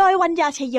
[0.00, 0.78] โดยวัญญาชยโย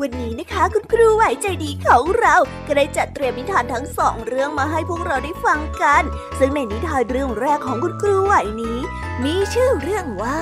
[0.00, 2.34] วันนี้นะคะคุณครูไหวใจดีของเรา
[2.66, 6.02] ก็ได้จัดเตรียมนิทานทั้งสองเรื่องมาให้พวกเราได้ฟังกัน
[6.38, 8.78] ซึ่งในนิทานเรื่องแรกของคุณครูไหวนี้
[9.24, 10.38] มีชื่อเรื่องว่า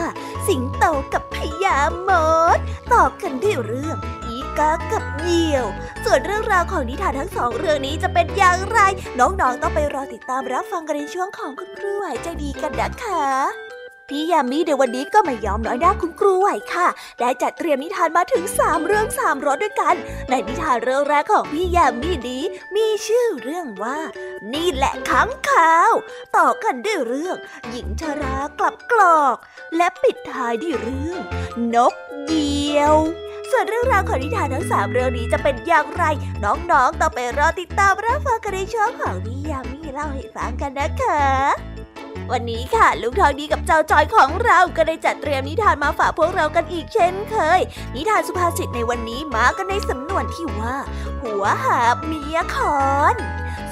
[0.47, 1.79] สิงโตกับพญา
[2.09, 2.11] ม
[2.57, 2.59] ด
[2.93, 3.97] ต่อกันด้วยเรื่อง
[4.27, 5.67] อีกากับเหยี่ยว
[6.05, 8.79] ส่วนเรื่องราวของนิทานทั้งสองเรื่องนี้จะเป็นอย่างไร
[9.19, 13.76] น้องๆต้องไปรอติดตามรับฟังกันในช่วงของคุณครูไหวใจดีกันนะคะ
[14.09, 16.87] พี่ยามีในวันนี้ก็ไม่ยอมน้อยหน้าคุณครูไหวค่ะ
[17.21, 19.95] ได้จัดเตรียมนิทานมาถึงสามเรื่องสามรสด้วยกัน
[20.31, 22.43] ในนิทานเรื่องแรกของพี่ยามีนี้
[22.77, 23.99] มีชื่อเรื่องว่า
[24.55, 25.93] นี่แหละขังข่าว
[26.37, 27.37] ต่อกันด้วยเรื่อง
[27.71, 29.37] หญิงชรากลับกรอก
[29.77, 31.21] และปิดท้ายด้วยเรื่อง
[31.75, 31.95] นก
[32.27, 32.95] เดียว
[33.51, 36.05] ส่วนเรื่องราวของนิทานทั้งสามเรื่องนี้จะเป็นอย่างไร
[36.45, 41.76] น้องๆ ต้องไปรอติดตามรับฟังกันในช่องของพี่ยามีเล่าให้ฟังกันนะคะ
[42.33, 47.61] วันนี้ค่ะลุงทองดีกับเจ้าจอยของเราก็ได้จัดเตรียมนิทานมาฝากพวกเรากันอีกเช่นเคย
[47.95, 50.77] นิทานสุภาษิตในวันนี้มากันในสำนวนที่ว่า
[51.23, 52.85] หัวหาบเมียคอ
[53.15, 53.17] น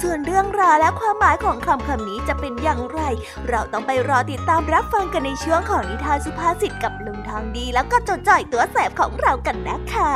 [0.02, 3.00] ส่วนเรื่องราวและความหมายของคำคำนี้จะเป็นอย่างไร
[3.48, 10.14] เราต้องไปรอติดตามรับฟังกันในช่วงของนิทานสุภาษิตกับลุงทองดีแล้วก็เจ้าจอยตัวแสบของเรากันนะคะ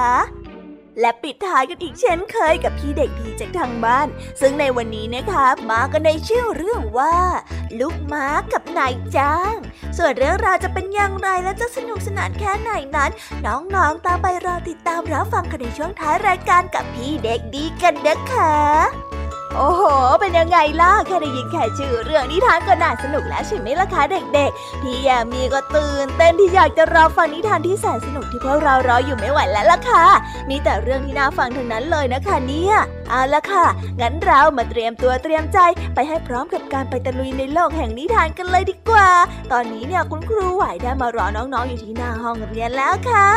[1.00, 4.08] และปิดท้ายกันอีกเช่นเคยกับพี่เด็กดีจากทางบ้าน
[4.40, 7.16] ซึ่งในวันนี้นะคะมากันในชื่อเรื่องว่า
[7.80, 9.54] ลูกม้ากับนายจ้าง
[9.98, 13.10] ส่วนเรื่องราวจะเป็นอย่างไรและจะสนุกสนานแค่ไหนนั้น
[13.46, 19.07] น้องๆตามไปรอติดตามรับฟังกันในช่วงท้ายรายการกับพี่เด็กดีกันนะคะ
[19.56, 19.82] โอ้โห
[20.20, 24.02] เป็นยังไงล่ะ แค่ได้ยินแค่ชื่อเรื่องนิทานก็น่าสนุกแล้วใช่ไหมล่ะคะ
[24.34, 30.04] เด็กๆ พี่ยามีก็ตื่นเต้นที่อยากจะรอฟังนิทานที่แสนสนุกที่พวกเรารออยู่ไม่ไหวแล้วล่ะค่ะ
[30.48, 32.76] มีแต่เรื่องที่น่าฟังทั้งนั้นเลยนะคะเนี่ย
[33.10, 33.66] เอาละค่ะ
[34.00, 35.58] งั้นเรามาเตรียมตัวเตรียมใจ
[35.94, 39.08] ไปให้พร้อมกับการไปตะลุยในโลกแห่งนิทานกันเลยดีกว่า
[39.52, 43.28] ตอนนี้เนี่ยคุณครูไหวได้มารอน้องๆอยู่ที่หน้าห้องเรียนแล้วค่ะ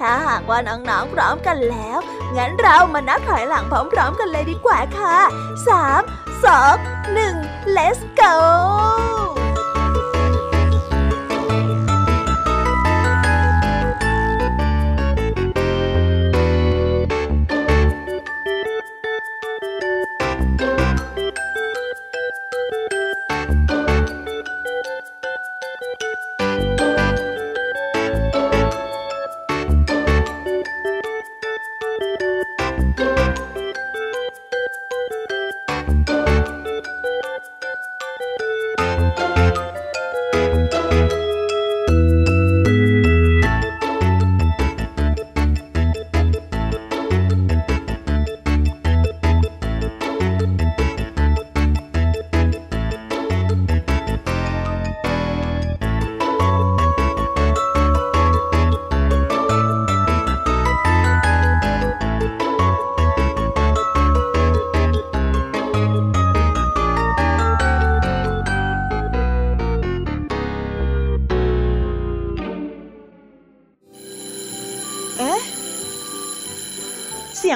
[0.00, 1.98] ถ้าหากว่าน้องๆพร้อมกันแล้ว
[2.36, 5.18] งั้นเรามานับถอยหลังพร้อม ๆ กันเลยดีกว่าค่ะ
[6.44, 8.34] 3 2 1 let's go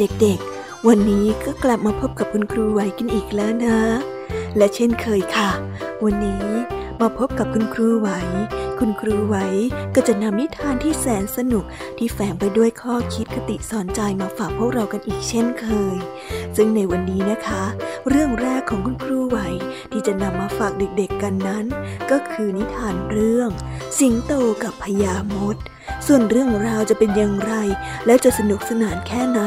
[0.00, 3.78] เด็กๆ วันนี้ก็กลับมาพบกับคุณครูไหวกันอีกแล้วนะ
[4.56, 5.50] และเช่นเคยค่ะ
[6.04, 6.46] วันนี้
[7.00, 8.08] มาพบกับคุณครูไหว
[8.80, 9.36] คุณครูไหว
[9.94, 11.64] ก็จะนำนิทานที่แสนสนุก
[11.98, 15.98] ที่แฝงไปด้วยข้อคิดคติสอนใจมาฝากพวกเรากันอีกเช่นเคย
[16.56, 17.64] ซึ่งในวันนี้นะคะ
[18.08, 19.38] เรื่องแรกของคุณครูไหว
[19.92, 21.64] ที่จะนำมาฝากเด็กๆกันนั้น
[22.10, 23.50] ก็คือนิทานเรื่อง
[23.98, 24.32] สิงโต
[24.64, 25.56] กับพญามด
[26.06, 27.54] ส่วนเรื่องราวจะเป็นอย่างไร
[28.06, 29.40] และจะสนุกสนานแค่ไหน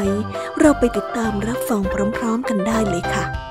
[0.60, 1.80] เราไปติดตามรับฟัง
[2.16, 3.49] พร้อม ๆ กันได้เลยค่ะ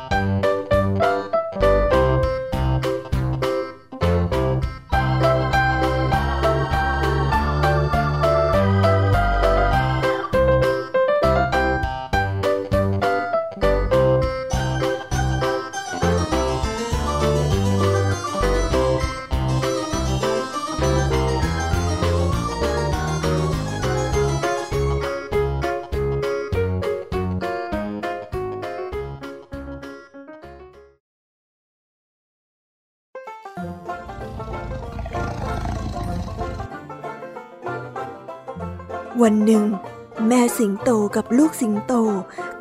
[40.60, 41.94] สิงโตกับลูกสิงโต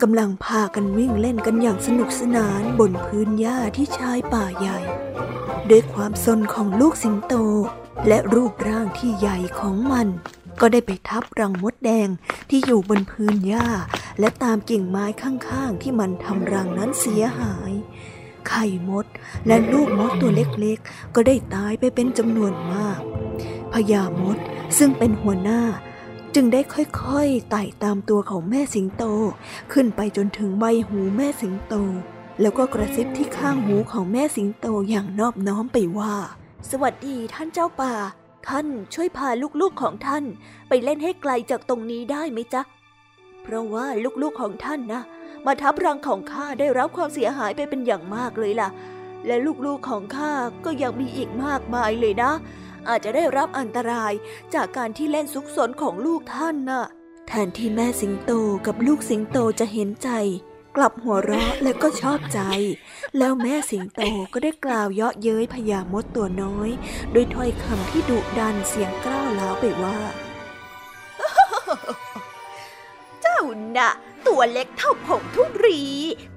[0.02, 4.78] กำลังพากันวิ่งเล่นกันอย่างสนุกสนานบนพื้นหญ้าที่ชายป่าใหญ่
[5.70, 7.34] ด้วยความสนของลูกสิงโต
[8.08, 10.08] และรูปร่างที่ใหญ่ของมัน
[10.60, 12.08] ก็ได้ไปทับรังมดแดง
[12.50, 13.68] ที่อยู่บนพื้นหญ้า
[14.20, 17.72] และตามกิ่งไม้ข้างๆ ที่มันทำรังนั้นเสียหาย
[18.48, 19.06] ไข่มด
[19.46, 23.00] และลูกมดตัวเล็กๆ ก็ได้ตายไปเป็นจำนวนมาก
[23.72, 24.38] พญามด
[24.78, 25.62] ซึ่งเป็นหัวหน้า
[26.34, 29.04] จึงได้ค่อยๆไต่ตามตัวของแม่สิงโต
[29.72, 31.74] ขึ้นไปจนถึงใบหูแม่สิงโต
[32.40, 36.14] แล้วก็กระซิบที่ข้างหูของแม่สิงโตอย่างนอบน้อมไปว่า
[36.70, 37.94] สวัสดีท่านเจ้าป่า
[38.48, 39.28] ท่านช่วยพา
[39.60, 40.24] ลูกๆของท่าน
[40.68, 42.62] ไปเล่นให้ไกลจากตรงนี้ได้ไหมจ๊ะ
[43.42, 43.86] เพราะว่า
[44.22, 45.02] ลูกๆของท่านนะ
[45.46, 48.68] มาทับรังของข้าได้รับความเสียหายไปเป็นอย่างมากเลยล่ะ
[49.26, 50.32] และลูกๆของข้า
[50.64, 52.32] ก็ยังมีอีกมากมายเลยนะ
[52.88, 54.12] อาจจะได้รับอันตราย
[54.54, 56.86] จากการที่เล่นซุกซนของลูกท่านน่ะ
[57.28, 58.32] แทนที่แม่สิงโต
[58.66, 60.10] กับลูกสิงโตจะเห็นใจ
[60.76, 62.40] กลับหัวเราะและก็ชอบใจ
[63.18, 64.00] แล้วแม่สิงโต
[64.32, 66.70] ก็ได้กล่าวเยาะเย้ยพญามดตัวน้อย
[67.14, 69.98] ด้วยถ้อยคำที่ดุดันเสียงกล้าวล้าวไปว่า
[73.22, 73.40] เจ้า
[73.76, 73.90] น่ะ
[74.26, 75.82] ตัวเล็กเท่าผงทุรี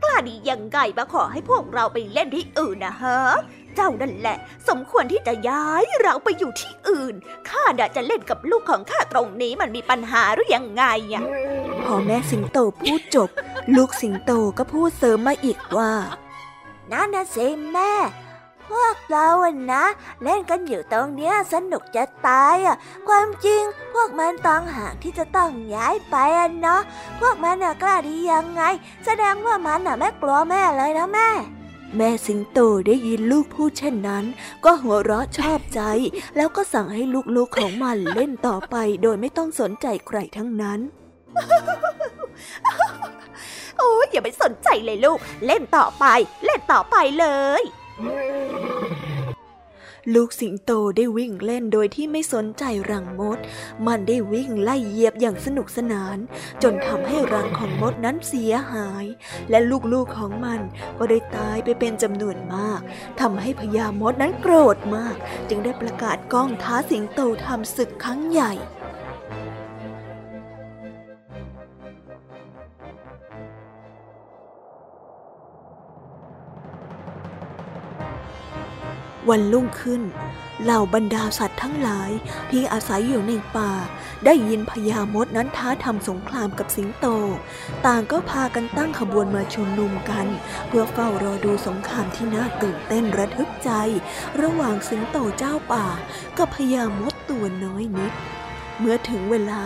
[0.03, 3.19] กล้าดียังไงมาขอให้พวกเราไปเล่นที่อื่นนะฮะ
[3.75, 4.37] เจ้านั่นแหละ
[4.67, 7.15] สมควรที่จะย้ายเราไปอยู่ที่อื่น
[7.49, 11.23] ข้าดะจะเล่นกับลูกของข้าตรงนี้มันมีปัญหาหรือยังไงอะ
[11.85, 13.29] พอแม่สิงโตพูดจบ
[13.75, 15.91] ลูกสิงโตก็พูดเสริมมาอีกว่า
[16.91, 17.93] นั่นนะสิแม่
[18.71, 19.83] พวกเราอะนะ
[20.23, 22.75] เล่นกันอยู่ตรงเนี้ยสนุกจะตายอะ
[23.07, 23.61] ความจริง
[23.93, 26.81] พวกมันต่างหากที่จะต้องย้ายไปอะเนาะ
[27.19, 28.61] พวกมันน่ะกล้าดียังไง
[29.05, 31.29] แสดงว่ามันน่ะไม่กลัวแม่เลยนะแม่
[31.97, 34.25] แม่สิงโตได้ยินลูกพูดเช่นนั้น
[34.65, 35.81] ก็หัวเราะชอบใจ
[36.35, 37.03] แล้วก็สั่งให้
[37.35, 40.79] ลูกๆของมันเล่นต่อไปโดยไม่ต้องสนใจใครทั้งนั้น
[43.77, 46.05] โอ้ยอย่าไปสนใจเลยลูก เล่นต่อไป
[46.45, 47.25] เล่นต่อไปเล
[47.61, 47.63] ย
[50.13, 53.37] ลูกสิงโตได้วิ่งเล่นโดยที่ไม่สนใจรังมด
[53.87, 56.17] มันได้วิ่งไล่เหยียบอย่างสนุกสนาน
[56.63, 59.05] จนทำให้รังของมดนั้นเสียหาย
[59.49, 59.59] และ
[59.93, 60.61] ลูกๆของมัน
[60.97, 62.81] ก็ได้ตายไปเป็นจำนวนมาก
[63.21, 65.15] ทำให้พญามดนั้นโกรธมาก
[65.49, 68.53] จึงได้ประกาศก้องท้าสิงโตทำศึกครั้งใหญ่
[79.29, 80.01] วันรุ่งขึ้น
[80.63, 82.11] เหล่าบรรดาสัตว์ทั้งหลาย
[82.51, 83.71] ที่อาศัยอยู่ในป่า
[84.25, 87.07] ได้ยินพญามดนั้นท้าทำสงครามกับสิงโต
[87.85, 90.27] ต่างก็พากันตั้งขบวนมาชุมนุมกัน
[90.67, 93.71] เพื่อเฝ้ารอดูสงครามที่น่าตื่นเต้นระทึกใจ
[94.41, 95.87] ระหว่างสิงโตเจ้าป่า
[96.37, 98.13] กับพญามดตัวน้อยนิด
[98.79, 99.63] เมื่อถึงเวลา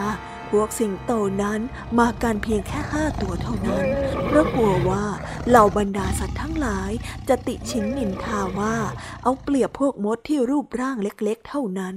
[0.52, 1.12] พวกสิงโต
[1.44, 1.60] นั้น
[2.00, 3.86] มากันเพียงแค่ห้าตัวเท่านั้น
[4.26, 5.06] เพราะกลัวว่า
[5.50, 6.92] เหล่าบรรดาสัตว์ทั้งหลาย
[7.28, 8.76] จะติชินนินทาว่า
[9.24, 11.96] เอาเปรียบพวกมดที่รูปร่างเล็กๆ เท่านั้น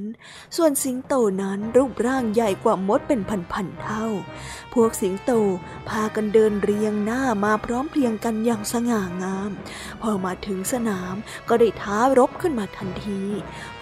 [0.56, 3.20] ส่วนสิงโตนั้นรูปร่างใหญ่กว่ามดเป็น
[3.52, 4.06] พันๆเท่า
[4.74, 5.32] พวกสิงโต
[5.88, 9.50] พากันเดินเรียงหน้ามาพร้อมเพรียงกันอย่างสง่างาม
[10.02, 11.14] พอมาถึงสนาม
[11.48, 13.22] ก็ได้ท้ารบขึ้นมาทันที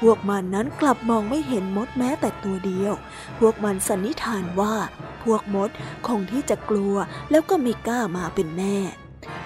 [0.00, 2.94] พวกมันนั้นกลับมองไม่เห็นมดแม้แต่ตัวเดียว
[3.38, 4.74] พวกมันสันนิษฐานว่า
[5.22, 5.70] พวกมด
[6.06, 6.94] คงที่จะกลัว
[7.30, 8.78] แล้วก็ไม่กล้ามาเป็นแน่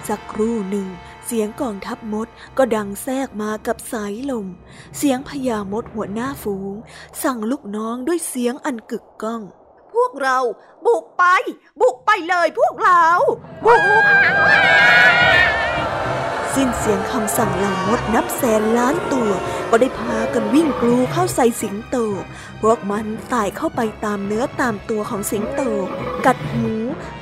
[0.08, 0.88] สักครู่หนึ่ง
[1.26, 2.28] เสียงกองทัพมด
[2.58, 4.46] ก็ดังแทรกมากับสายลม
[4.98, 6.74] เสียงพญามดหัวหน้าฝูง
[7.22, 9.42] สั่งลูกน้องด้วยเสียงอันกึกก้อง
[9.94, 10.38] พวกเรา
[10.86, 11.24] บุกไป
[11.80, 13.06] บุกไปเลยพวกเรา
[13.66, 14.04] บุก
[16.54, 19.30] สิ้นเสียงคำสั่งเหล่ามดนับแสนล้านตัว
[19.70, 21.96] ก็ได้พากันวิ่งกลูเข้าใส่สิงโต
[22.60, 25.62] พวกมันไต่เข้าไปตามเนื้อตามตัวของสิงโต
[26.26, 26.70] กัดหู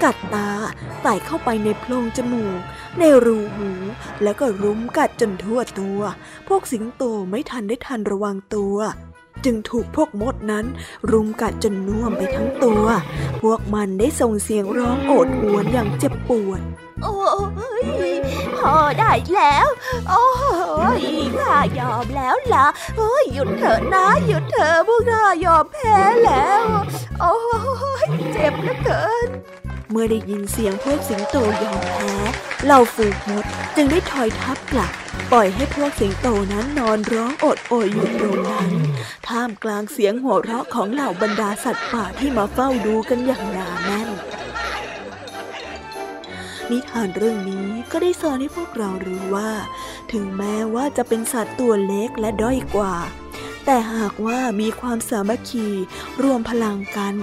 [0.03, 0.49] กัดตา
[1.03, 2.61] ไต่เข้าไปในโพรงจมูก
[2.99, 3.71] ในรูหู
[4.23, 6.01] แล้วก็รุมกัดจนทั่วตัว
[6.49, 8.77] พวกสิงโตไม่ทันได้ทันระวังตัว
[9.45, 10.67] จึงถูกพวกมดนั้น
[11.11, 12.85] รุมกัดจนน่วมไปทั้งตัว
[13.41, 16.63] พวกมันได้ส่งเสียงร้องโอดหวนอย่างเจ็บปวด
[17.03, 17.17] โอ้
[17.85, 18.17] ย
[18.57, 19.69] พอได้แล้ว
[20.09, 20.27] โอ้
[21.01, 21.03] ย
[21.39, 22.67] ข้ายอมแล้วล่ะ
[22.97, 26.65] เฮ้ยหยุดเถอะนะ หยุดเถอะพวกข้ายอมแพ้แล้ว
[27.21, 27.37] โอ้
[28.05, 29.29] ยเจ็บเหลือเกิน
[29.91, 32.15] เมื่อได้ยินเสียงพวกสิงโตยอมแพ้
[32.65, 33.45] เหล่าฝูงมด
[33.77, 34.93] จึงได้ถอยทับกลับ
[35.33, 38.71] ปล่อยให้พวกสิงโตนั้นนอนร้องโอดโอยอยู่ตรงนั้น
[39.29, 44.09] ท่ามกลางเสียงหัวเราะของเหล่าบรรดาสัตว์ป่าที่มาเฝ้าดูกันอย่างหนาแน่น
[46.71, 49.51] นิทานเรื่องนี้ก็ได้สอนให้พวกเรารู้ว่า
[50.13, 52.95] ถึงแม้ว่าจะเป็นสัตว์ตัวเล็กและด้อยกว่า
[53.71, 55.69] แต่หากว่ามีความสามัคคี
[56.23, 57.15] รวมพลังกัน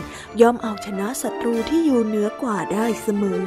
[0.41, 3.45] ย่อมเอาชนะศัตรูที่อยู่เหนือกว่าได้เสมอ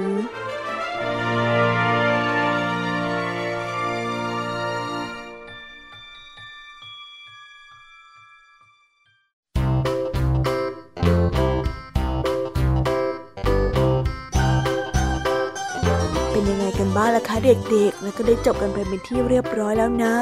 [17.45, 20.15] เด็กๆ แล้วก็ได้จบกันไปเป็นที่เรียบร้อยแล้วนะ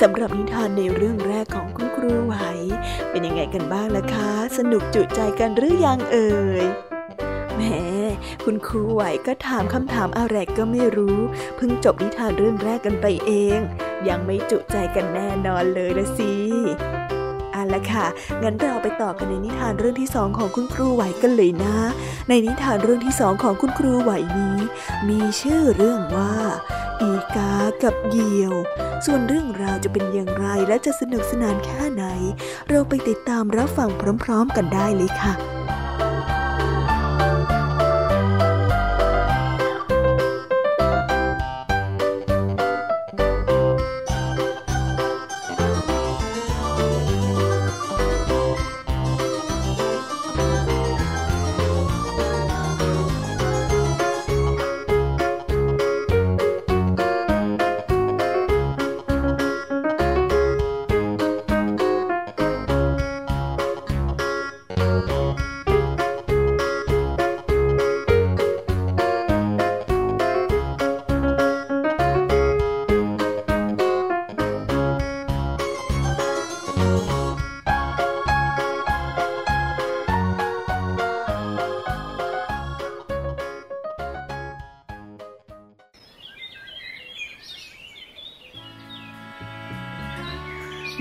[0.00, 2.34] สำหรับนิทานในเรื่องแรกของคุณครูไหว
[3.10, 6.64] เป็นยังไงกันบ้างล่ะคะ สนุกจุใจกันหรือยังเอ่ย
[7.54, 7.62] แหม
[8.44, 11.18] คุณครูไหวก็ถามคำถามอะไรก็ไม่รู้
[11.56, 13.58] เพิ่งจบนิทานเรื่องแรกกันไปเอง
[14.08, 18.06] ยังไม่จุใจกันแน่นอนเลยละสิานและค่ะ
[18.42, 21.76] งั้นเราไปต่อกันในนิทานเรื่องที่สองของคุณครูไหวกันเลยนะ
[22.28, 24.56] ในนิทานเรื่องที่สองของคุณครูไหวนี้
[25.08, 26.34] มีชื่อเรื่องว่า
[27.02, 28.54] อีกากับเหยี่ยว
[29.06, 32.04] ส่วนเรื่องราวจะเป็นอย่างไรและจะสนุกสนานแค่ไหน
[32.68, 33.90] เราไปติดตามรับฟัง
[34.24, 35.61] พร้อม ๆ กันได้เลยค่ะ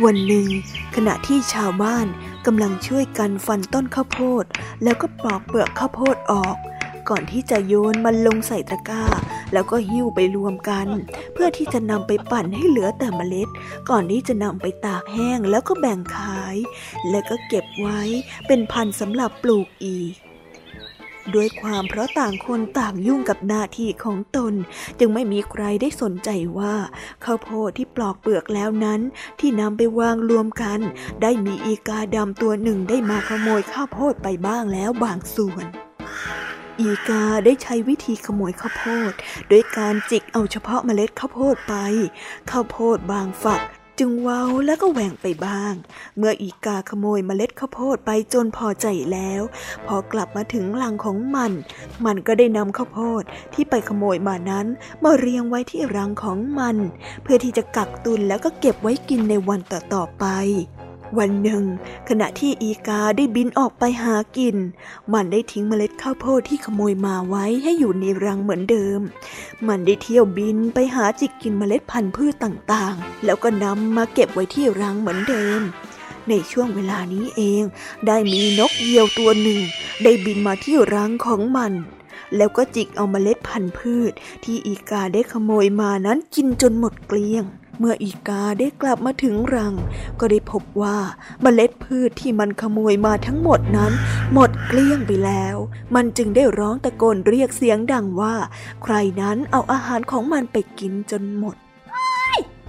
[0.05, 0.47] วันหนึ่ง
[0.95, 2.07] ขณะที่ชาวบ้าน
[2.45, 4.45] กำลังช่วยกันฟันต้นข้าวโพด
[4.83, 6.55] แล้วก็ปอกเปลือกข้าวโพดออก
[7.09, 9.03] ก่อนที่จะโยนมันลงใส่ตะกร้า
[9.53, 10.87] แล้วก็หิ้วไปรวมกัน
[11.33, 13.49] เพื่อที่จะนำไปปั่นให้เหลือแต่เมล็ด
[13.89, 16.55] ก่อนที่จะนำไปตากแห้งแล้วก็แบ่งขาย
[17.09, 18.01] แล้วก็เก็บไว้
[18.47, 20.13] เป็นพันธุ์สำหรับปลูกอีก
[21.35, 24.53] ด้วยความเพราะต่างคนต่างยุ่งกับหน้าที่ของตน
[24.99, 26.75] จึงไม่มีใครได้สนใจว่า
[27.25, 29.01] ข้าวโพดที่ปลอกเปลือกแล้วนั้น
[29.39, 30.79] ที่นำไปวางรวมกัน
[31.21, 35.65] ได้มีอีกาดำตัวหนึ่งได้มาขโมยข้าวโพดไปบ้างแล้วบางส่วน
[36.79, 39.13] อีกาได้ใช้วิธีขโมยข้าวโพด
[39.49, 41.73] โดยการจิกเอาเฉพาะเมล็ดข้าวโพดไป
[42.51, 43.61] ข้าวโพดบางฝัก
[43.99, 45.73] จึงเว้าแล้วก็แหว่งไปบ้าง
[46.17, 49.41] เมื่ออีกาขโมยเมล็ดข้าวโพดไปจนพอใจแล้ว
[49.87, 51.51] พอกลับมาถึงรังของมัน
[52.05, 53.23] มันก็ได้นำข้าวโพด
[53.53, 54.67] ที่ไปขโมยมานั้น
[55.03, 56.77] มาเรียงไว้ที่รังของมัน
[57.23, 60.25] เพื่อที่จะกักตุนแล้วก็เก็บไว้กินในวันต่อๆไป
[61.19, 61.63] วันหนึ่ง
[62.09, 64.55] ขณะที่อีกาได้บินออกไปหากิน
[65.13, 68.99] มันได้ทิ้งเมล็ดข้าวโพดที่ขโมยมาไว้ให้อยู่ในรังเหมือนเดิม
[69.67, 75.61] มันได้เที่ยวบินไปหาจิกกินเมล็ดพันธุ์พืชต่างๆ แล้วก็นำมาเก็บไว้ที่รังเหมือนเดิม
[76.29, 77.63] ในช่วงเวลานี้เอง
[78.07, 79.59] ได้มีนกเหยี่ยวตัวหนึ่ง
[80.03, 81.73] ได้บินมาที่รังของมัน
[82.37, 84.11] แล้วก็จิกเอาเมล็ดพันธุ์พืช
[84.43, 87.45] ที่อีกาได้ขโมยมานั้นกินจนหมดเกลี้ยง
[87.83, 89.73] เมื่ออีกาได้กลับมาถึงรัง
[90.19, 90.97] ก็ได้พบว่า
[91.41, 93.93] เมล็ดพืชที่มันขโมยมาทั้งหมดนั้น
[94.33, 95.55] หมดเกลี้ยงไปแล้ว
[95.95, 98.35] มันจึงได้ร้องตะโกนเรียกเสียงดังว่า
[98.83, 101.55] ใครนั้นเอาอาหารของมันไปกินจนหมด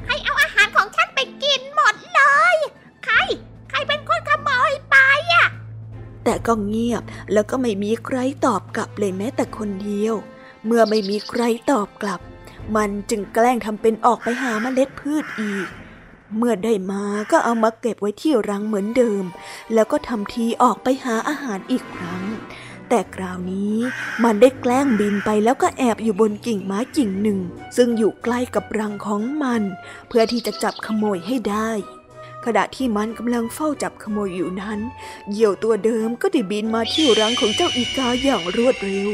[0.04, 2.22] ใครเอาอาหารของฉันไปกินหมดเล
[2.54, 2.56] ย
[3.04, 3.16] ใคร
[3.70, 4.96] ใครเป็นคนขโมยไป
[5.32, 5.46] อะ
[6.24, 10.14] แต่ก็เงียบแล้วก็ไม่มีใครตอบกลับเลยแม้แต่คนเดียว
[10.66, 12.20] เมื่อไม่มีใครตอบกลับ
[12.76, 15.66] มันจึงแกล้งทำเป็นออกไปหาเมล็ดพืชอีก
[16.36, 19.24] เมื่อได้มาก็เอามาเก็บไว้ที่รังเหมือนเดิม
[19.74, 22.22] แล้วก็ทำทีออกไปหาอาหารอีกครั้ง
[22.88, 23.76] แต่คราวนี้
[24.24, 27.38] มันได้แกล้งบินไปแล้วก็แอบอยู่บนกิ่งไม้กิ่งหนึ่ง
[27.76, 29.62] ซึ่งอยู่ใกล้กับรังของมัน
[30.08, 31.70] เพื่อที่จะจับขโมยให้ได้
[32.46, 34.78] ขณะที่มันกำลังเฝ้าจับขโมยอยู่นั้น
[35.30, 39.10] เหยี่ยวตัวเดิมก็ได้บินมาที่รังของเจ้าอีกาอย่างรวดเร็ว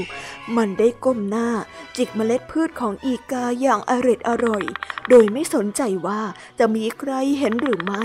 [0.57, 1.49] มันได้ก้มหน้า
[1.97, 4.65] จิกเมล็ดพืชของอีกาอย่างอร็ดอร่อย
[5.09, 6.21] โดยไม่สนใจว่า
[6.59, 8.05] จะมีใครเห็นหรือไม่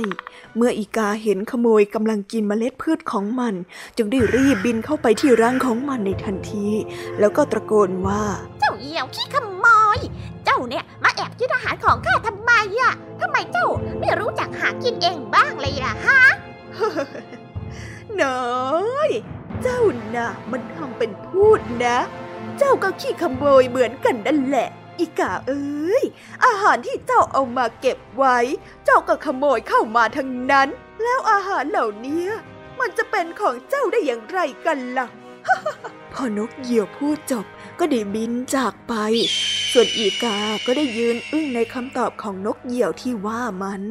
[0.56, 3.54] เมื่ออีกาเห็นขโมยกำลังกินเมล็ดพืชของมัน
[3.98, 6.68] จึงได้รีบบินเข้าไปที่รังของมันในทันที
[7.20, 8.24] แล้วก็ตะโกนว่า
[8.60, 9.66] เจ้าเหยี่ยวขี้ขโม
[9.98, 10.00] ย
[10.54, 13.68] จ้าเนี่ยมาแอบยึดอาหารของข้าทำไมอะทำไมเจ้า
[14.00, 16.22] ไม่รู้จักหากินเองบ้างเลยล่ะฮะ
[18.22, 19.10] น้อย
[19.62, 19.82] เจ้า
[20.16, 21.98] น่ะมันทำเป็นพูดนะ
[22.58, 24.68] เจ้าก็ขี้ขโมยเหมือนกันนั่นแหละ
[25.00, 26.04] อีกาเอ้ย
[26.46, 28.38] อาหารที่เจ้าเอามาเก็บไว้
[28.86, 30.68] เจ้าก็ขโมยเข้ามาทั้งนั้น
[31.04, 32.26] แล้วอาหารเหล่านี้
[32.80, 35.08] มันจะเป็นของเจ้าได้อย่างไรกันล่ะ
[36.14, 37.46] พอนกเหยี่ยวพูดจบ
[37.80, 38.94] ก็ได้บินจากไป
[39.72, 43.84] ส่วนอีกาก็ได้ยืนอึ้งในคำตอบของนกเหยี่ยวที่ว่ามัน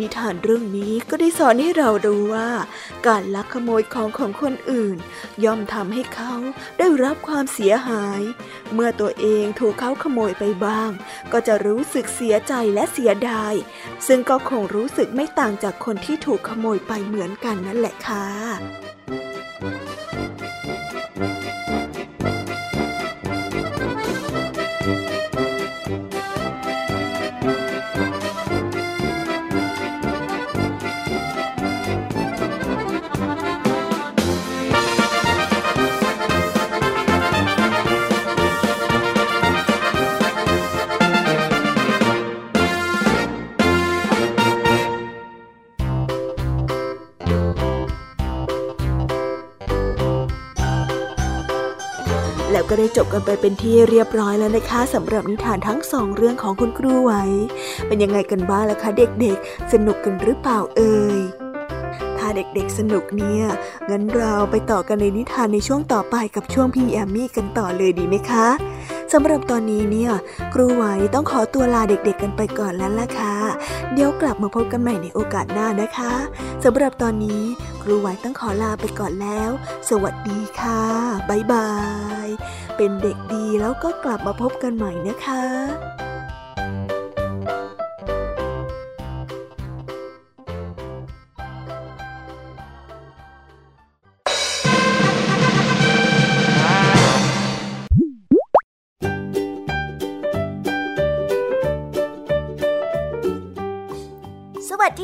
[0.00, 2.50] นิทานเรื่องนี้ก็ได้สอนให้เรารู้ว่า
[3.06, 4.96] การลักขโมยของของคนอื่น
[5.44, 6.34] ย่อมทำให้เขา
[6.78, 8.22] ได้รับความเสียหาย
[8.74, 10.90] เมื่อตัวเองถูกเขาขโมยไปบ้าง
[11.32, 13.54] ก็จะรู้สึกเสียใจและเสียดาย
[14.06, 18.26] ซึ่งก็คงรู้สึกไม่ต่างจากคนที่ถูกขโมยไปเหมือนกันนั่นแหละค่ะ
[52.68, 57.12] ก็ได้จบกันไปเป็นที่เรียบร้อยแล้วนะคะสำหรับนิทานทั้งสองเรื่องของคุณครูไหว
[57.86, 61.18] เป็นยังไงกันบ้างล่ะคะเด็กๆ สนุกกันหรือเปล่าเอ่ย
[62.18, 63.44] ถ้าเด็กๆสนุกเนี่ย
[63.90, 68.46] งั้นเราไปต่อกันในนิทานในช่วงต่อไปกับช่วงพี่แอมมี่กันต่อเลยดีไหมคะ
[69.12, 70.10] สำหรับตอนนี้เนี่ย
[70.54, 73.37] ครูไหวต้องขอตัวลาเด็กๆกันไปก่อนแล้วล่ะค่ะ
[73.92, 76.14] เดี๋ยวกลับมาพบกันใหม่ในโอกาสหน้านะคะ
[76.64, 77.42] สำหรับตอนนี้
[77.82, 79.50] ครูไหวต้องขอลาไปก่อนแล้ว
[79.88, 80.82] สวัสดีค่ะ
[81.28, 81.70] บ๊ายบา
[82.26, 82.28] ย
[82.76, 86.07] เป็นเด็กดีแล้วก็กลับมาพบกันใหม่นะคะ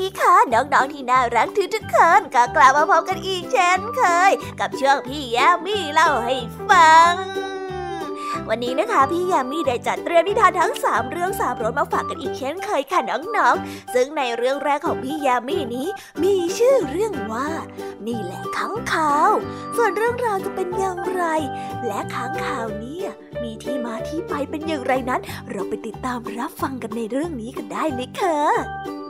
[0.04, 6.36] ดีค่ะ น้องๆที่น่ารักทุกทุกคนก็กลับมาพบกันอีกเช่นเคย กับช่วงพี่แยมมี่เล่าให้
[6.70, 7.14] ฟัง
[8.48, 15.88] วันนี้นะคะพี่ยามีได้จัดเตรียมนิทานทั้ง 3 เรื่องสามรสมาฝากกันอีกเช่นเคยค่ะน้องๆ ซึ่งในเรื่องแรกของพี่ยามีนี้
[16.22, 17.48] มีชื่อเรื่องว่า
[18.06, 19.32] นี่แหละค้างคาว
[19.76, 21.24] ส่วนเรื่องราวจะเป็นอย่างไร
[21.86, 22.98] และค้างคาวนี้
[23.42, 29.03] มีที่มาที่ไปเป็นอย่างไรนั้น เราไปติดตามรับฟังกันในเรื่องนี้กันได้เลยค่ะ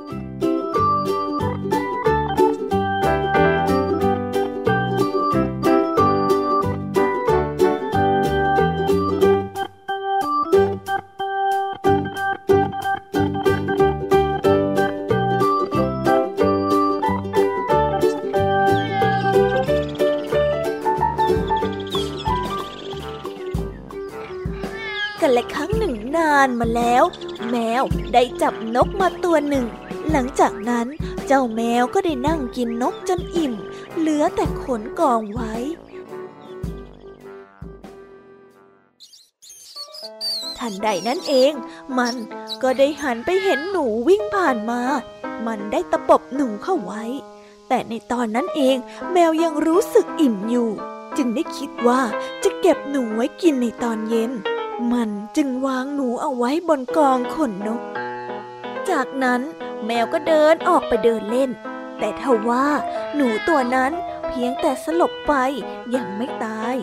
[26.44, 27.04] านมาแล้ว
[27.50, 27.82] แมว
[28.14, 29.66] ได้จับนกมาตัวหนึ่ง
[30.10, 30.86] หลังจากนั้น
[31.26, 33.54] เจ้าแมวก็ได้นั่งกินนกจนอิ่ม
[33.98, 35.54] เหลือแต่ขนกองไว้
[40.58, 41.52] ทันใดนั้นเอง
[41.98, 42.14] มัน
[42.62, 44.80] ก็ได้หันไปเห็นหนูวิ่งผ่านมา
[45.46, 47.04] มันได้ตะปบหนูเข้าไว้
[47.68, 48.76] แต่ในตอนนั้นเอง
[49.12, 50.70] แมวยังรู้สึกอิ่มอยู่
[51.16, 52.00] จึงได้คิดว่า
[52.44, 54.32] จะเก็บหนูไว้กินในตอนเย็น
[54.92, 57.82] มันจึงวางหนูเอาไว้บนกองขนนก
[58.90, 59.40] จากนั้น
[59.86, 61.50] แมวก็เดินออกไปเดินเล่น
[61.98, 62.66] แต่ทว่า
[63.14, 63.92] หนูตัวนั้น
[64.28, 65.32] เพียงแต่สลบไป
[65.94, 66.76] ยังไม่ตาย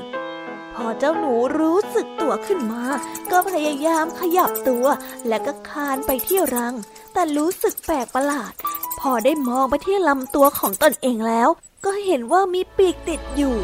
[0.75, 2.83] พอเจ้าหนูรู้สึกตัวขึ้นมา
[3.31, 4.85] ก็พยายามขยับตัว
[5.27, 6.75] และก็คานไปที่รัง
[7.13, 8.53] แต่รู้สึกแปลกประหลาด
[8.99, 11.49] พอได้มองไปที่ลำตัวของตนเองแล้ว
[11.85, 13.55] ก็เห็นว่ามีปีกติดอยู่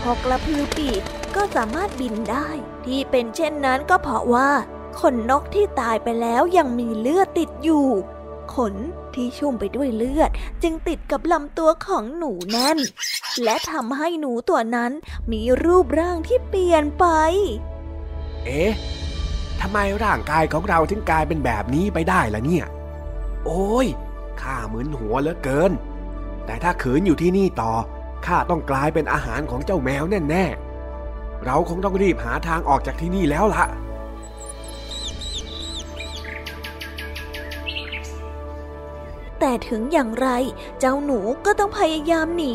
[0.00, 1.02] พอกระพือปีก
[1.36, 2.48] ก็สามารถบินได้
[2.86, 4.50] ที่เป็นเช่นนั้นก็เพราะว่า
[5.00, 7.86] ขนนกที่ตายไปแล้วยังมีเลือดติดอยู่
[8.54, 8.74] ขน
[9.14, 10.30] ที่ชุ่มไปด้วยเลือด
[10.62, 12.78] จึงติดกับลำตัวของหนูนั่น
[13.42, 14.92] และทำให้หนูตัวนั้น
[15.32, 17.06] มีรูปร่างที่เปลี่ยนไป
[18.44, 18.72] เอ๊ะ
[19.60, 22.64] ทำไมร่างกายของเราถึงกลายเป็นแบบนี้ไปได้ล่ะเนี่ย
[23.44, 23.86] โอ้ย
[24.40, 25.72] ข้าเหมือนหัวเหลือเกิน
[26.46, 27.72] แต่ถ้าขืนอยู่ที่นี่ต่อ
[28.26, 30.67] ข้าต้องกลายเป็นอาหารของเจ้าแมวแน่ๆ
[31.50, 33.66] เราคงต้องรีบหาทางออกจากที่นี่แล้วล่ะ
[39.38, 40.28] แต่ถึงอย่างไร
[40.80, 42.54] เจ้าหนูก็ต้องพยายามหนี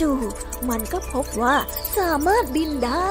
[0.00, 1.56] จู่ๆมันก็พบว่า
[1.96, 3.10] สามารถบินได้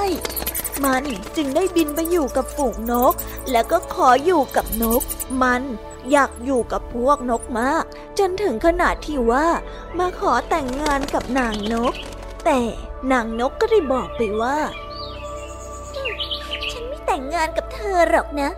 [0.84, 1.04] มัน
[1.36, 3.14] จึงได้บินไปอยู่กับฝูงนก
[3.50, 5.02] แล้วก็ขออยู่กับนก
[5.42, 5.62] มัน
[6.10, 7.84] อยากอยู่กับพวกนกมาก
[8.18, 9.46] จนถึงขนาดที่ว่า
[9.98, 11.94] มาขอแต่งงานกับนางนก
[12.44, 12.60] แต่
[13.12, 14.58] นางนกก็ได้บอกไปว่า
[17.10, 18.50] แต่งงานกับเธอหรอกนะ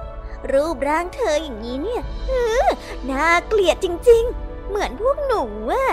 [0.52, 2.32] รูปร่างเธออย่างนี้เนี่ยเอ
[2.66, 2.68] อ
[3.10, 5.90] น่าเกลียดจริง ๆ เหมือนพวกหนูอะ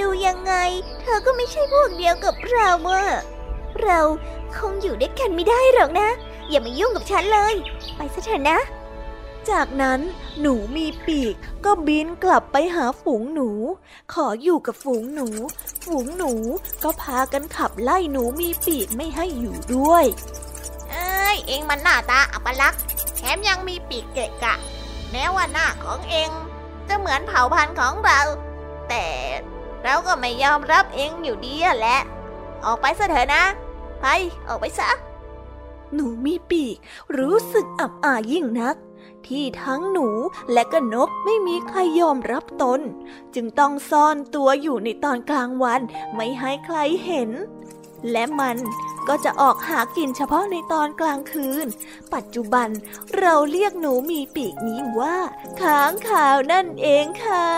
[0.00, 0.54] ดูยังไง
[1.00, 3.06] เธอก็ไม่ใช่พวกเดียวกับเราอะ
[3.82, 4.00] เรา
[4.56, 6.08] คงอยู่ด้วยกันไม่ได้หรอกนะ
[6.48, 7.54] อย่ามายุ่งกับฉันเลย
[7.96, 8.58] ไปซะเถอะนะ
[9.50, 10.00] จากนั้น
[10.40, 13.50] หนูมีปีกก็บินกลับไปหาฝูงหนู
[14.12, 15.28] ขออยู่กับฝูงหนู
[15.84, 16.32] ฝูงหนู
[16.82, 20.04] ก็พากันขับไล่หนูมีปีกไม่ให้อยู่ด้วย
[21.30, 22.82] เอ้ยเองมันหน้าตาอัปลักษณ์
[23.16, 24.54] แถมยังมีปีกเกะกะ
[25.10, 26.30] แม้ว่าหน้าของเอง
[26.88, 28.20] จะเหมือนเผ่าพันธุ์ของเรา
[28.88, 29.06] แต่
[29.84, 31.98] เราก็ไม่ยอมรับเองอยู่ดีแหละ
[32.64, 33.44] ออกไปซะเถอะนะ
[34.00, 34.06] ไป
[34.48, 34.90] ออกไปซะ
[35.94, 36.76] หนูมีปีก
[37.18, 38.76] รู้สึกอับอายยิ่งนัก
[39.26, 40.08] ที่ทั้งหนู
[40.52, 42.80] และก็นกไม่มีใครยอมรับตน
[43.34, 45.80] จึงต้องซ่อนตัวอยู่ในตอนกลางวัน
[46.14, 47.30] ไม่ให้ใครเห็น
[48.12, 48.56] และมัน
[49.08, 51.66] ก็จะออกหากินเฉพาะในตอนกลางคืน
[52.14, 52.68] ปัจจุบัน
[53.18, 55.16] เราเรียกหนูมีปีกนี้ว่า
[55.60, 57.48] ค้างคาวนั่นเองค่ะ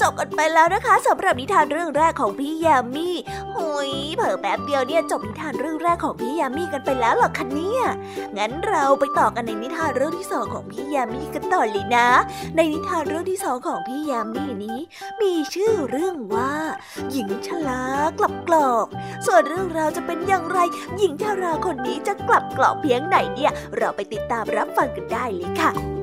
[0.00, 3.10] จบกันไปแล้วนะคะสำหรับนิทานเรื่องแรกของพี่ยามี
[3.54, 7.82] หุยเผิ่แป๊บเดียวเนี่ยจบนิทานเรื่องแรกของพี่ยามีกันไปแล้วหรอคะเนี่ย
[8.38, 12.08] งั้นเราไปต่อกันในนิทานเรื่องที่สองของพี่ยามีกันต่อเลยนะ
[12.56, 14.78] ในนิทานเรื่องที่สองของพี่ยามีนี้
[15.20, 16.52] มีชื่อเรื่องว่า
[17.10, 17.82] หญิงชลา
[18.18, 18.86] กลับกรอก
[19.26, 20.58] ส่วนเรื่องราวจะเป็นอย่างไร
[20.98, 25.99] หญิงชราคนนี้จะกลับกรอกเพียงไหนเนี่ย เราไปติดตามรับฟังกันได้เลยค่ะ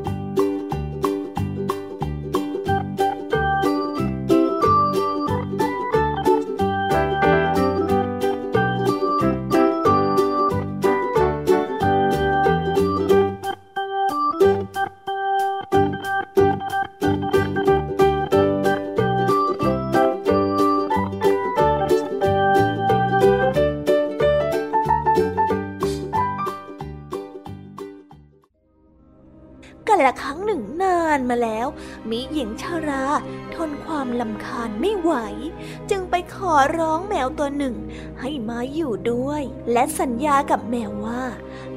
[36.76, 37.76] ร้องแมวตัวหนึ่ง
[38.22, 41.24] ให้มาอยู่ด้วย และสัญญากับแมวว่า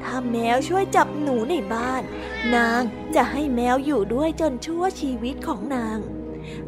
[0.03, 2.03] ถ้าแมวช่วยจับหนูในบ้าน
[2.55, 2.83] นาง
[3.15, 5.99] จะให้แมวอยู่ด้วยจนชั่วชีวิตของนาง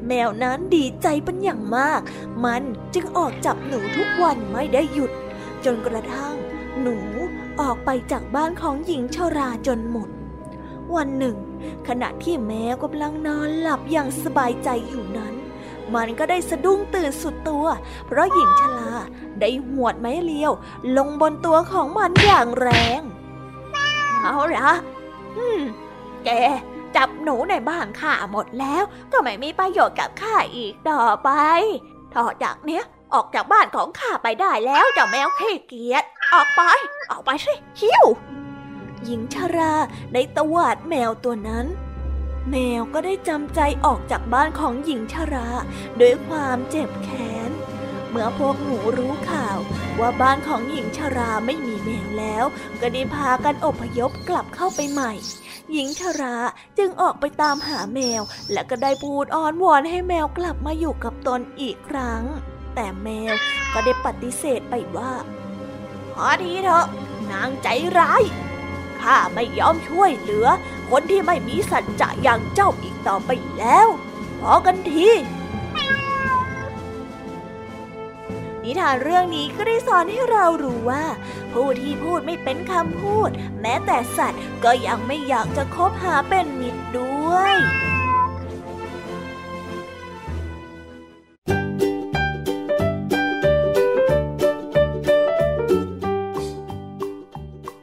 [0.06, 2.00] แมวนั้นดีใจเป็นอย่างมาก
[2.44, 2.62] มัน
[2.94, 5.12] จึงออกจับหนูทุกวันไม่ได้หยุด
[5.64, 6.34] จนกระทั่ง
[6.80, 6.96] หนู
[7.60, 10.08] ออกไปจากบ้านของหญิงชราจนหมด
[10.96, 11.36] วันหนึ่ง
[11.88, 15.34] ขณะที่แมวกำลังนอนหลับอย่างสบายใจอยู่นั้น
[15.94, 17.66] มันก็ได้สะดุ้งตื่นสุดตัว
[18.06, 18.90] เพราะหญิงชรา
[19.40, 20.52] ได้หวดไม้เลียว
[20.96, 23.00] ลงบนตัวของมันอย่างแรง
[24.22, 24.70] เอาละ
[25.36, 25.60] อืม
[26.24, 26.30] แก
[26.96, 31.30] จับหนูในบ้านข้าหมดแล้ว ก็ไม่มีประโยชน์กับข้าอีกต่อไป
[32.16, 36.62] ต่อจากเนี้ยออกจากบ้านของข้าไปได้แล้วเจ้าแมวขี้เกียจออกไป
[37.10, 38.04] ออกไปสิหิว
[39.04, 39.74] หญิงชรา
[40.12, 41.66] ได้ตวาดแมวตัวนั้น
[42.50, 45.48] แมวก็ได้จำใจออกจากบ้านของหญิงชรา
[46.00, 47.50] ด้วยความเจ็บแค้น
[48.10, 49.58] เมื่อพวกหนูรู้ข่าว
[50.00, 52.44] ว่าบ้านของหญิงชราไม่มีแมวแล้ว
[52.80, 55.12] ก็ได้พากันอพยพกลับเข้าไปใหม่
[55.72, 56.36] หญิงชรา
[56.78, 62.22] จึงออกไปตามหาแมว และก็ได้พูดอ้อนวอนให้แมวกลับมาอยู่กับตนอีกครั้ง
[62.74, 63.34] แต่แมว
[63.72, 65.12] ก็ได้ปฏิเสธไปว่า
[66.12, 66.86] พอทีเถอะ
[67.30, 68.22] นางใจร้าย
[69.02, 70.46] ข้าไม่ยอมช่วยเหลือ
[70.94, 73.88] คนที่ไม่มีสัจจะอย่างเจ้าอีกต่อไปแล้ว
[74.40, 75.08] พอกันที
[78.62, 81.04] นิทานเรื่องนี้ก็ได้สอนให้เรารู้ว่า
[81.52, 87.56] ผู้ที่พูดไม่เป็นคำพูด แม้แต่สัตว์ก็ยังไม่อยากจะคบหาเป็นมิตรด้วย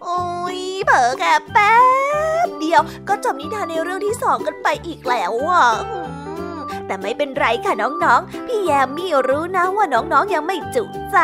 [0.04, 0.22] โอ้
[0.58, 1.74] ยเผลอแค่แป๊
[2.70, 5.66] ดียวก็จบนิทานในเรื่องที่สองกันไปอีกแล้วอะ
[6.90, 11.20] แต่ไม่เป็นไรค่ะน้องๆ พี่แยมมี่รู้นะว่าน้องๆ ยังไม่จุใจ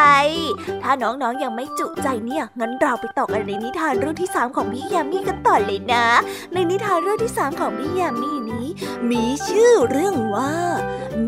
[0.84, 6.05] ถ้าน้องๆ ยังไม่จุใจเนี่ย งั้นเราไปต่อกันในนิทานเรื่องที่สามของพี่แยมมี่กันต่อเลยนะ
[6.53, 8.67] ในนิทานเรื่องที่สามของพี่แยมมี่นี้
[9.12, 10.53] มีชื่อเรื่องว่า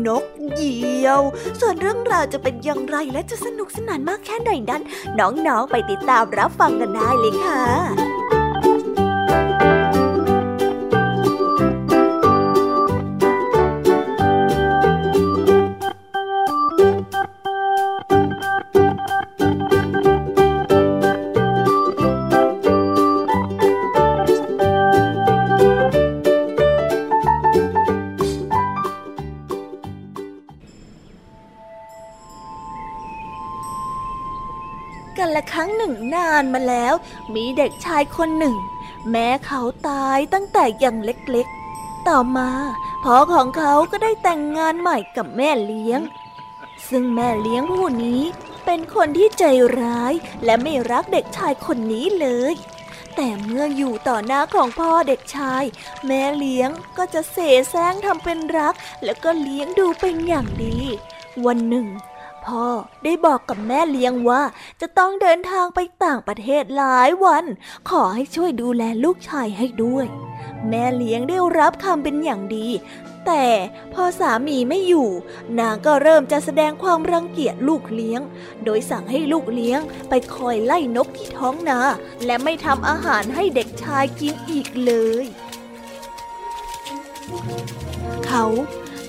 [0.06, 1.20] นกเหยี่ยว
[1.60, 4.82] ส่วนเรื่องราวจะเป็นอย่างไรและจะสนุกสนานมากแค่ไหนนั้น
[5.18, 8.37] น้องๆ ไปติดตามรับฟังกันได้เลยค่ะ
[35.18, 36.94] กันละครั้งหนึ่งนานมาแล้ว
[37.34, 38.56] มีเด็กชายคนหนึ่ง
[39.10, 42.50] แม้เขาตายตั้งแต่ยังเล็กๆ ต่อมา
[43.04, 46.00] พ่อของเขาก็ได้แต่งงานใหม่กับแม่เลี้ยง
[46.88, 48.22] ซึ่งแม่เลี้ยงผู้นี้
[48.64, 49.44] เป็นคนที่ใจ
[49.80, 50.12] ร้าย
[50.44, 52.54] และไม่รักเด็กชายคนนี้เลย
[53.16, 55.64] แต่เมื่ออยู่ต่อหน้าของพ่อเด็กชาย
[56.06, 57.36] แม่เลี้ยงก็จะเส
[57.70, 60.78] แสร้งทำเป็นรัก แล้วก็เลี้ยงดูเป็นอย่างดี
[61.46, 61.86] วันหนึ่ง
[62.48, 62.66] พ่อ
[63.04, 64.42] ได้บอกกับแม่เลี้ยงว่า
[64.80, 67.44] จะต้องเดินทางไปต่างประเทศหลายวัน
[67.90, 70.06] ขอให้ช่วยดูแลลูกชายให้ด้วย
[70.68, 72.68] แม่เลี้ยงได้รับคำเป็นอย่างดี
[73.26, 73.46] แต่
[73.94, 75.08] พอสามีไม่อยู่
[75.58, 78.20] นางก็เริ่มจะแสดงความรังเกียจลูกเลี้ยง
[78.64, 81.80] โดยสั่งให้ลูกเลี้ยงไปคอยไล่นกที่ท้องนา
[82.26, 84.92] และไม่ทำอาหารให้เด็กชายกินอีกเล
[85.24, 85.26] ย
[88.26, 88.44] เขา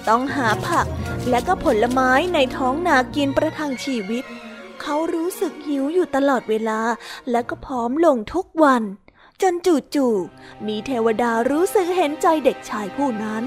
[0.09, 0.87] ต้องหาผัก
[1.29, 4.23] และก็ผลไม้ในท้องนากินประทังชีวิต
[4.81, 6.81] เขารู้สึกหิวอยู่ตลอดเวลา
[7.31, 8.83] และก็ผอมลงทุกวัน
[9.41, 9.53] จน
[9.95, 13.43] จู่ๆมีเทวดารู้สึกเห็นใจเด็กชายผู้นั้น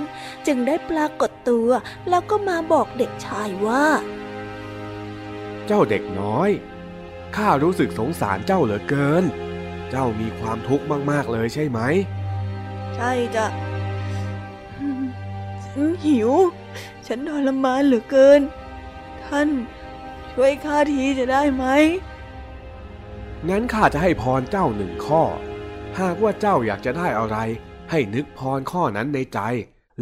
[0.47, 1.69] จึงได้ปรากฏตัว
[2.09, 3.85] แล้วก็มาบอกเด็กชายว่า
[5.67, 6.51] เจ้าเด็กน้อย
[7.37, 9.25] ข้ารู้สึกสงสารเจ้าเหลือเกิน
[9.91, 11.81] เจ้ามีความทุกข์มากๆเลยใช่ไหม
[12.97, 13.72] ใช่จ้ะฉัน
[16.05, 16.31] หิว
[17.07, 18.41] ฉันทรมานเหลือเกิน
[19.25, 19.49] ท่าน
[20.33, 21.65] ช่วยข้าทีจะได้ไหม
[23.49, 25.23] งั้นข้าจะให้พรเจ้าหนึ่งข้อ
[26.01, 27.37] หากว่าเจ้าอยากจะได้อะไร
[27.91, 29.41] ให้นึกพรข้อนั้นในใจ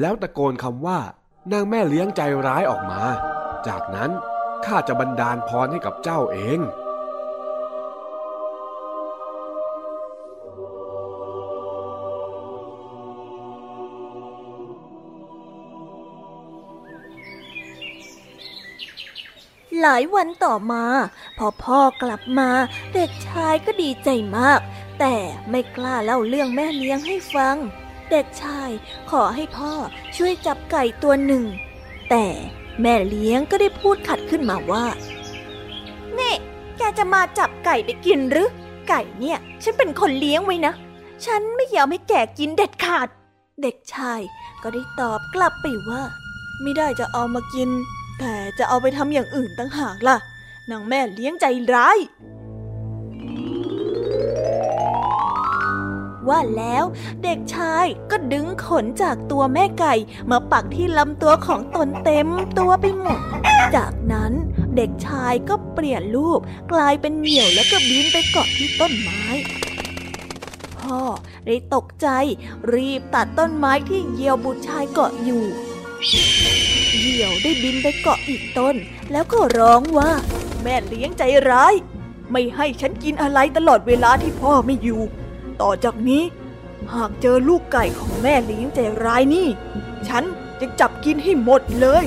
[0.00, 1.00] แล้วตะโกนคำว่า
[1.52, 3.02] นางแม่เลี้ยงใจร้ายออกมา
[3.66, 4.10] จากนั้น
[4.66, 6.58] ข้าจะบันดาลพรให้กับเจ้าเอง
[19.80, 20.84] หลายวันต่อมา
[21.38, 22.50] พอพ่อกลับมา
[22.94, 24.60] เด็กชายก็ดีใจมาก
[25.00, 25.14] แต่
[25.50, 27.56] ไม่กล้าเล่าเรื่องแม่เลี้ยงให้ฟัง
[28.10, 28.70] เด็กชาย
[29.10, 29.72] ขอให้พ่อ
[30.16, 31.44] ช่วยจับไก่ตัวหนึ่ง
[32.10, 32.26] แต่
[32.80, 34.86] แม่เลี้ยงก็ได้พูดขัดขึ้นมาว่า
[36.18, 36.34] นี่
[36.76, 38.48] แกจะมาจับไก่ไปกินหรือ
[38.88, 40.74] ไก่เนี่ย ฉันเป็นคนเลี้ยงไว้นะ
[41.24, 43.08] ฉันไม่ยอมให้แกกินเด็ดขาด
[43.62, 44.20] เด็กชาย
[44.62, 46.02] ก็ได้ตอบกลับไปว่า
[46.62, 47.70] ไม่ได้จะเอามากิน
[48.20, 50.16] แต่จะเอาไปทำอย่างอื่นตั้งหากล่ะ
[50.70, 51.98] นางแม่เลี้ยงใจร้าย
[56.28, 56.84] ว่าแล้ว
[57.22, 59.94] เด็กชายก็ดึงขนจากตัวแม่ไก่
[60.30, 62.28] มาปักที่ลำตัวของตนเต็ม
[62.58, 63.20] ตัวไปหมด
[63.76, 64.32] จากนั้น
[64.76, 66.40] เด็กชายก็เปลี่ยนรูป
[66.72, 69.22] กลายเป็นเหยี่ยวแล้วก็บินไปเกาะที่ต้นไม้
[70.78, 71.00] พ่อ
[71.46, 72.08] ได้ตกใจ
[72.74, 75.44] รีบตัดต้นไม้ที่เหยี่ยวบุตรชายเกาะอยู่
[76.98, 78.76] เหยี่ยวได้บินไปเกาะอีกต้น
[79.12, 80.10] แล้วก็ร้องว่า
[80.62, 81.74] แม่เลี้ยงใจร้าย
[82.32, 85.02] ไม่ให้ฉันกินอะไรตลอดเวลาที่พ่อไม่อยู่
[85.60, 86.22] ต่อจากนี้
[86.94, 89.48] หากเจอลูกไก่ของแม่เลี้ยงใจร้ายนี่
[90.08, 90.24] ฉัน
[90.60, 92.04] จะจับกินให้หมดเลย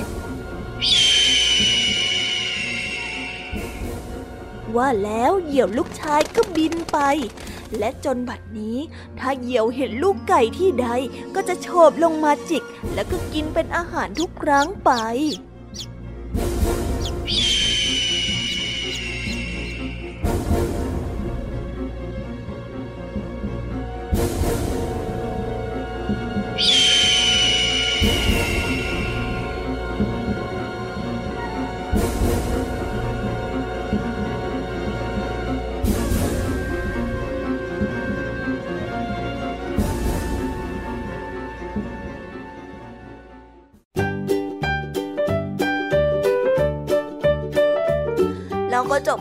[4.76, 6.98] ว่าแล้วเหยี่ยวลูกชายก็บินไป
[7.78, 8.78] และจนบัดนี้
[9.18, 10.88] ถ้าเหยี่ยวเห็นลูกไก่ที่ใด
[11.34, 12.62] ก็จะโฉบลงมาจิก
[12.94, 14.90] แล้วก็กินเป็นอาหารทุกครั้งไป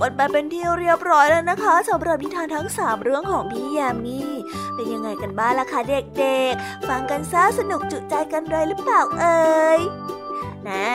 [0.03, 4.19] กันไปเป็นที่เรียบร้อยแล้วนะคะสำหรับนิทานทั้ง 3 เรื่องของพี่ยามี
[4.75, 9.41] เป็นยังไงกันบ้างล่ะคะเด็กๆ ฟังกันซะสนุกจุใจกันเลยหรือเปล่าเอ่
[9.77, 9.79] ย
[10.69, 10.87] นะ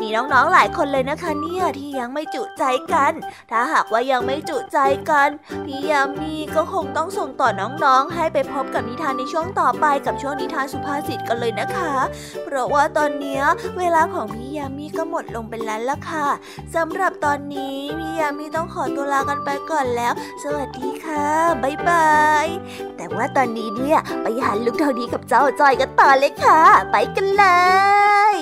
[0.00, 3.12] มีน้องๆหลายคนเลยนะคะเนี่ยที่ยังไม่จุใจกัน
[3.50, 4.78] ถ้าหากว่ายังไม่จุใจ
[5.10, 5.28] กัน
[5.64, 11.94] พี่ยามีก็คงต้องส่งต่อน้องๆ ให้ไปพบกับนิทานในช่วงต่อไปกับช่วงนิทานสุภาษิตกันเลยนะคะ
[12.44, 13.40] เพราะว่าตอนนี้
[13.78, 16.26] เวลาของพี่ยามีก็หมดลงไปแล้วล่ะค่ะ
[16.74, 21.26] สำหรับตอนนี้พี่ยามีต้องขอตัวลากันไปก่อนแล้ว สวัสดีค่ะ
[21.62, 22.46] บ๊ายบาย
[22.96, 27.44] แต่ว่าตอนนี้เนี่ยไปหาลูกเท่าดีกับเจ้าจอยกันต่อเลยค่ะ ไปกันเล
[28.34, 28.36] ย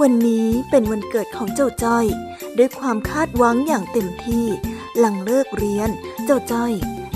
[0.02, 2.06] วันนี้เป็นวันเกิดของเจ้าจ้อย
[2.58, 4.46] ด้วยความคาดหวังอย่างเต็มที่
[4.98, 5.90] หลังเลิกเรียน
[6.24, 6.72] เจ้าจ้อย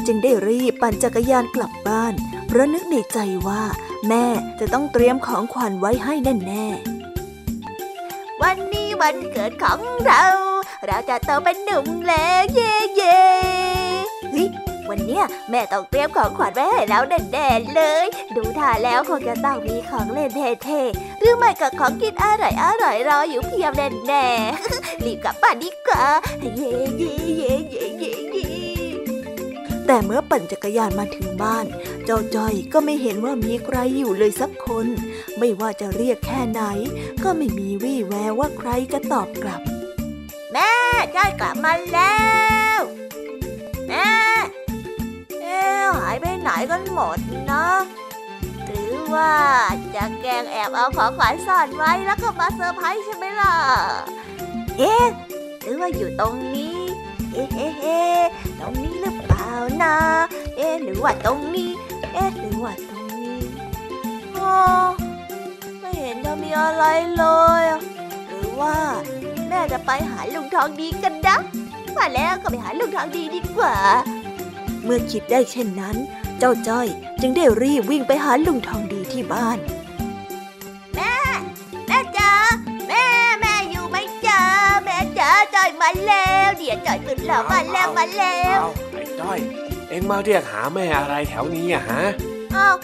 [0.07, 2.15] จึงได้รีบปั่นจักรยานกลับบ้าน
[2.47, 3.63] เพราะนึกในใจว่า
[4.09, 4.25] แม่
[4.61, 6.64] จะต้องเตรียมของขวัญไว้ให้แน่ๆ
[9.05, 10.25] วันเกิดของเรา
[10.87, 13.21] เราจะโตเป็นหนุ่มแล้วเย่เย้
[14.91, 17.03] วันนี้นี้ยแม่ต้องเตรียมของขวัญไว้ให้แล้ว
[17.33, 20.31] แน่ๆเลย ดูท่าแล้วคงจะต้องมีของเล่น
[20.65, 23.73] เท่ๆหรือไม่ก็ของกินอร่อยอร่อยรออยู่เพียบ
[24.07, 26.05] แน่ๆรีบกลับบ้านดีกว่า
[26.41, 28.55] เย่เย่เย่เย่เย่เย่
[29.87, 31.67] แต่เมื่อปั่นจักรยานมาถึงบ้าน
[32.05, 34.87] เจ้าจ้อยก็ไม่เห็นว่ามีใครอยู่เลยสักคน
[35.47, 36.63] ไม่ว่าจะเรียกแค่ไหน
[37.25, 39.61] ก็ไม่มีวี่แววว่าใครจะตอบกลับ
[40.53, 40.73] แม่
[41.15, 42.23] จ้อยกลับมาแล้
[42.79, 42.81] ว
[43.87, 44.11] แม่
[45.41, 45.63] เอ๊
[45.99, 47.19] หายไปไหนกันหมด
[47.51, 47.67] นะ
[48.65, 49.33] หรือว่า
[49.95, 53.55] จะแกล้งแอบเอาของขวัญซ่อนไว้แล้วก็มาเซอร์ไพรส์ใช่ไหมล่ะ
[54.79, 55.07] เอ๊ะ
[55.63, 56.79] หรือว่าอยู่ตรงนี้
[57.33, 58.21] เอ๊ะเอ๊ะเอ๊ะ
[58.61, 59.51] ตรงนี้หรือเปล่า
[59.83, 59.97] นะ
[60.57, 61.71] เอ๊ะหรือว่าตรงนี้
[62.13, 63.41] เอ๊ะหรือว่าตรงนี้
[64.37, 64.55] อ๋อ
[65.99, 66.85] เห็นจะมีอะไร
[67.17, 67.25] เล
[67.61, 67.81] ยอะ
[68.29, 68.77] หรือว่า
[69.49, 71.37] แม่จะไปหาลุงทองดีกันนะ
[71.97, 73.77] ว่าแล้วก็ไปหาลุงทองดีดีกว่า
[74.85, 75.97] เมื่อคิดได้เช่นนั้น
[76.39, 76.87] เจ้าจ้อย
[77.21, 79.59] จึงได้รีบวิ่งไปหาลุงทองดีที่บ้าน
[80.95, 81.15] แม่
[81.87, 82.31] แม่จ๋า
[82.89, 83.05] แม่
[83.41, 84.41] แม่อยู่ไหมจ๋า
[84.85, 89.39] แม่จ๋าจ้อยมาแล้วเดี๋ยวจ้อยตื่นแล้วมาแล้วมาแล้วเอาไอ้จ้อย
[89.89, 92.03] เอ็งมาเรียกหาแม่อะไรแถวนี้อะฮะ
[92.57, 92.77] อ้าว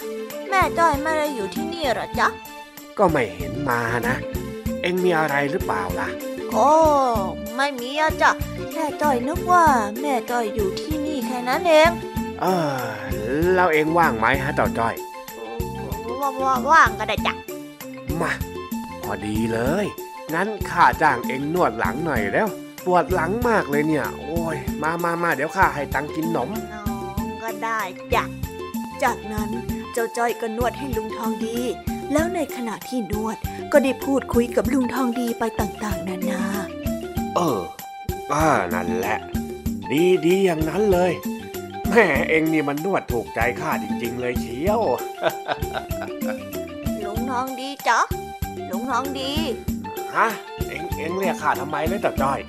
[0.49, 2.27] แม่จ้อยไม่ได้อยู่ที่นี่เหรอจ๊ะ
[2.97, 4.15] ก็ไม่เห็นมานะ
[4.81, 6.09] เอ็งมีอะไรหรือเปล่าล่ะ
[6.51, 6.69] โอ้
[7.55, 8.31] ไม่มีอะจ้ะ
[8.71, 9.65] แค่จ้อยนึกว่า
[10.01, 11.89] แม่จ้อยอยู่ที่นี่แค่นั้นเอง
[12.41, 12.45] เอ
[12.79, 12.83] อ
[13.55, 14.95] แล้วเอ็งว่างไหมฮะเจ้าจ้อย
[16.21, 17.33] ว่าว่าว่างก็ได้จ้ะ
[18.21, 18.31] มา
[19.01, 19.85] พอดีเลย
[20.33, 22.47] งั้นข้าจ้างเอ็งนวดหลังหน่อยแล้ว
[22.85, 26.85] ปวดหลังมากเลยเนี่ย โอ้ย มามามาเดี๋ยวข้าให้ตังค์กินหนมน้อ
[27.23, 27.81] งก็ได้
[28.13, 28.23] จ้ะ
[29.03, 29.49] จากนั้น
[29.93, 31.57] เจ้าจ้อยก็นวดให้ลุงทองดี
[32.13, 33.37] แล้วในขณะที่นวด
[33.71, 36.43] ก็ได้พูดคุยกับลุงทองดีไปต่างๆ นานา
[37.35, 37.61] เออ
[38.31, 39.17] อ่านั่นแหละ
[39.91, 41.11] ดีดีอย่างนั้นเลย
[41.89, 44.81] แม่เอ็งนี่มันนวดถูกใจข้าจริง ๆ เลยเชียว
[47.03, 47.99] ลุงทองดีจ๊ะ
[48.69, 49.31] ลุงทองดี
[50.15, 50.27] ฮะ
[50.69, 52.39] เอ็งเอ็งเรียกข้าทำไมเลยเจ้าจ้อย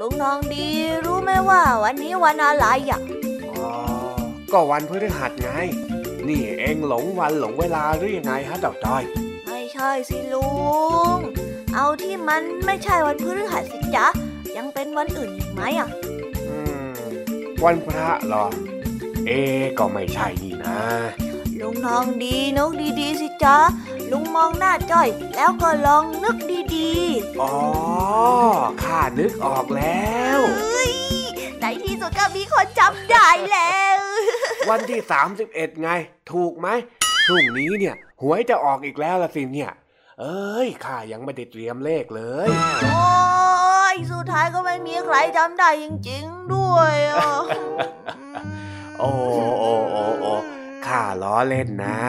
[0.00, 0.66] ลุงทองดี
[1.04, 3.00] รู้ไหมว่าวันนี้วันอะไรอะ
[3.44, 3.72] อ๋อ
[4.52, 5.50] ก็วันพฤหัสไง
[6.30, 9.02] นี่เอ็งหลงวันหลงเวลาหรือยังไงฮะเจ้าจ้อย
[9.46, 10.48] ไม่ใช่สิลุ
[11.16, 11.18] ง
[11.74, 14.06] เอาที่มันไม่ใช่วันพฤหัสสิจ๊ะ
[14.56, 15.88] ยังเป็นวันอื่นอีกไหมอะ
[16.48, 16.56] อื
[16.92, 17.10] ม
[17.64, 18.46] วันพระเหรอ
[19.26, 20.78] เอ๊ะก็ไม่ใช่นี่นะ
[21.60, 22.70] ลุงทองดีนึก
[23.00, 23.56] ดีๆสิจ๊ะ
[24.10, 26.36] ลุงมองหน้าจ้อย แล้วก็ลองนึก
[26.76, 26.90] ดี
[27.40, 27.54] อ๋อ
[28.82, 30.90] ข้านึกออกแล้วๆเอ้ย
[31.62, 34.00] ในที่สุดก็มีคนจำได้แล้ว
[34.70, 35.00] วันที่
[35.40, 35.90] 31 ไง
[36.32, 36.68] ถูกไหม
[37.26, 39.72] พรุ่งนี้เนี่ย หวยจะออกอีกแล้วละสิเนี่ย
[40.20, 42.48] เอ้ยข้ายังไม่ได้เตรียมเลขเลย
[42.90, 43.04] โอ้
[43.94, 47.30] ยสุดท้ายก็ไม่มีใครจำได้จริงๆด้วยอะ
[48.98, 49.10] โอ้
[49.60, 50.32] โอ้โอ้โอ้
[50.86, 52.00] ข้าล้อเล่นนะ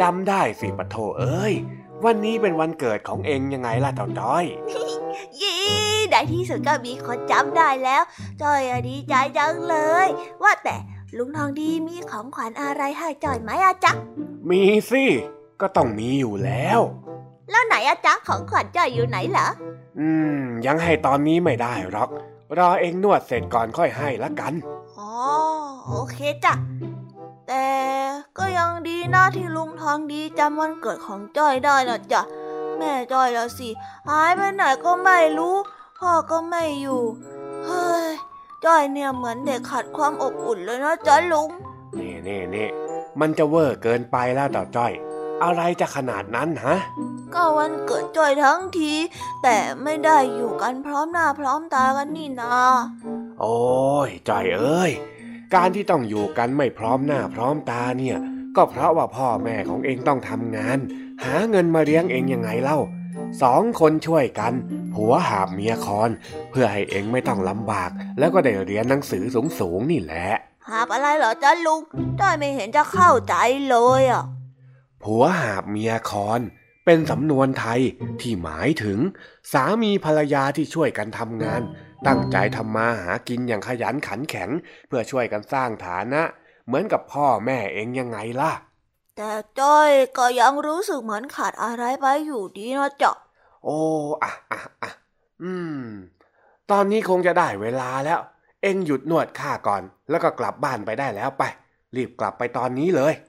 [0.00, 1.54] จำได้สิปะโถเอ้ย
[2.04, 4.44] วันนี้เป็นวันเกิดของเองยังไงล่ะเจ้าจ้อย
[5.40, 5.60] ยี่
[6.10, 8.02] ในที่สุดก็มีคนจำได้แล้ว
[8.42, 9.76] จ้อยอะดีใจจังเล
[10.06, 10.08] ย
[10.42, 10.76] ว่าแต่
[11.16, 13.92] ลุงทองดีมีของขวัญอะไรให้จ้อยไหมอะจ๊ะ
[14.50, 15.04] มีสิ
[15.60, 16.80] ก็ต้องมีอยู่แล้ว
[17.50, 19.48] แล้วไหนอะจ๊ะของขวัญจ้อยอยู่ไหนเหรอ
[19.98, 22.10] อืม ยังให้ตอนนี้ไม่ได้หรอก
[22.58, 24.52] รอเองนวดเสร็จก่อนค่อยให้ละกัน
[24.98, 25.12] อ๋อ
[25.86, 26.54] โอเคจ้ะ
[27.48, 27.66] แต่
[28.38, 32.22] ก็ยังดีนะที่ลุงทองดีจำวันเกิดของจ้อยได้นะจ๊ะ
[32.78, 33.68] แม่จ้อยละสิ
[34.08, 35.56] หายไปไหนก็ไม่รู้
[35.98, 37.02] พ่อก็ไม่อยู่
[37.66, 38.08] เฮ้ย
[38.64, 41.50] จ้อยเนี่ยเหมือนเด็กขาดความอบอุ่นเลยนะจ๊ะลุง
[41.98, 42.68] นี่นี่นี่
[43.20, 44.92] มันจะเวอร์เกินไปแล้วเจ้าจ้อย
[45.44, 46.76] อะไรจะขนาดนั้นฮะ
[47.34, 48.92] ก็วันเกิดจ้อยทั้งที
[49.42, 52.54] แต่ไม่ได้อยู่กันพร้อมหน้าพร้อมตากันนี่นา
[53.40, 53.56] โอ้
[54.08, 54.92] ยจ้อยเอ้ย
[55.54, 58.18] การที่ต้องอยู่กันไม่พร้อมหน้าพร้อมตาเนี่ย
[58.56, 60.78] ก็เพราะว่าพ่อแม่ของเองต้องทำงาน
[61.24, 62.78] หาเงินมาเลี้ยงเองยังไงเล่า
[63.42, 64.52] สองคนช่วยกัน
[64.94, 66.10] ผัวหาบเมียคอน
[66.50, 69.24] เพื่อให้เองไม่ต้องลำบาก แล้วก็ได้เรียนหนังสือ
[69.60, 70.28] สูงๆนี่แหละ
[70.68, 71.80] หาบอะไรเหรอจ๊ะลุง
[72.20, 73.34] จ้อยไม่เห็นจะเข้าใจ
[73.68, 74.24] เลยอะ
[75.02, 76.40] ผัวหาบเมียคอน
[76.84, 77.80] เป็นสำนวนไทย
[78.20, 78.98] ที่หมายถึง
[79.52, 81.60] สามีภรรยาที่ช่วยกันทำงาน
[82.06, 84.50] ตั้งใจทำมาหากินอย่างขยันขันแข็ง
[84.86, 86.22] เพื่อช่วยกันสร้างฐานะ
[86.66, 88.52] เหมือนกับพ่อแม่เองยังไงล่ะ
[89.16, 93.12] แต่จ้อยก็ยังรู้สึกเหมือนขาดอะไรไปอยู่ดีนะจ๊ะ
[93.64, 93.78] โอ้
[94.22, 94.90] อะอะอะ
[95.42, 95.86] อืม
[96.70, 98.20] ตอนนี้คงจะได้เวลาแล้ว
[98.62, 101.42] เอ็งหยุดนวดข้าก่อน แล้วก็กลับบ้านไปได้แล้วไป
[101.96, 103.25] รีบกลับไปตอนนี้เลยเ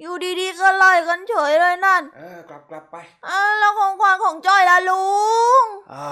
[0.00, 5.04] อยู่ดีๆก็ไล่กันเฉยเลยนั่น เออกลับกลับไปอ้าวแล้วของขวัญของจ้อยล่ะลุ
[5.62, 6.08] งอ่า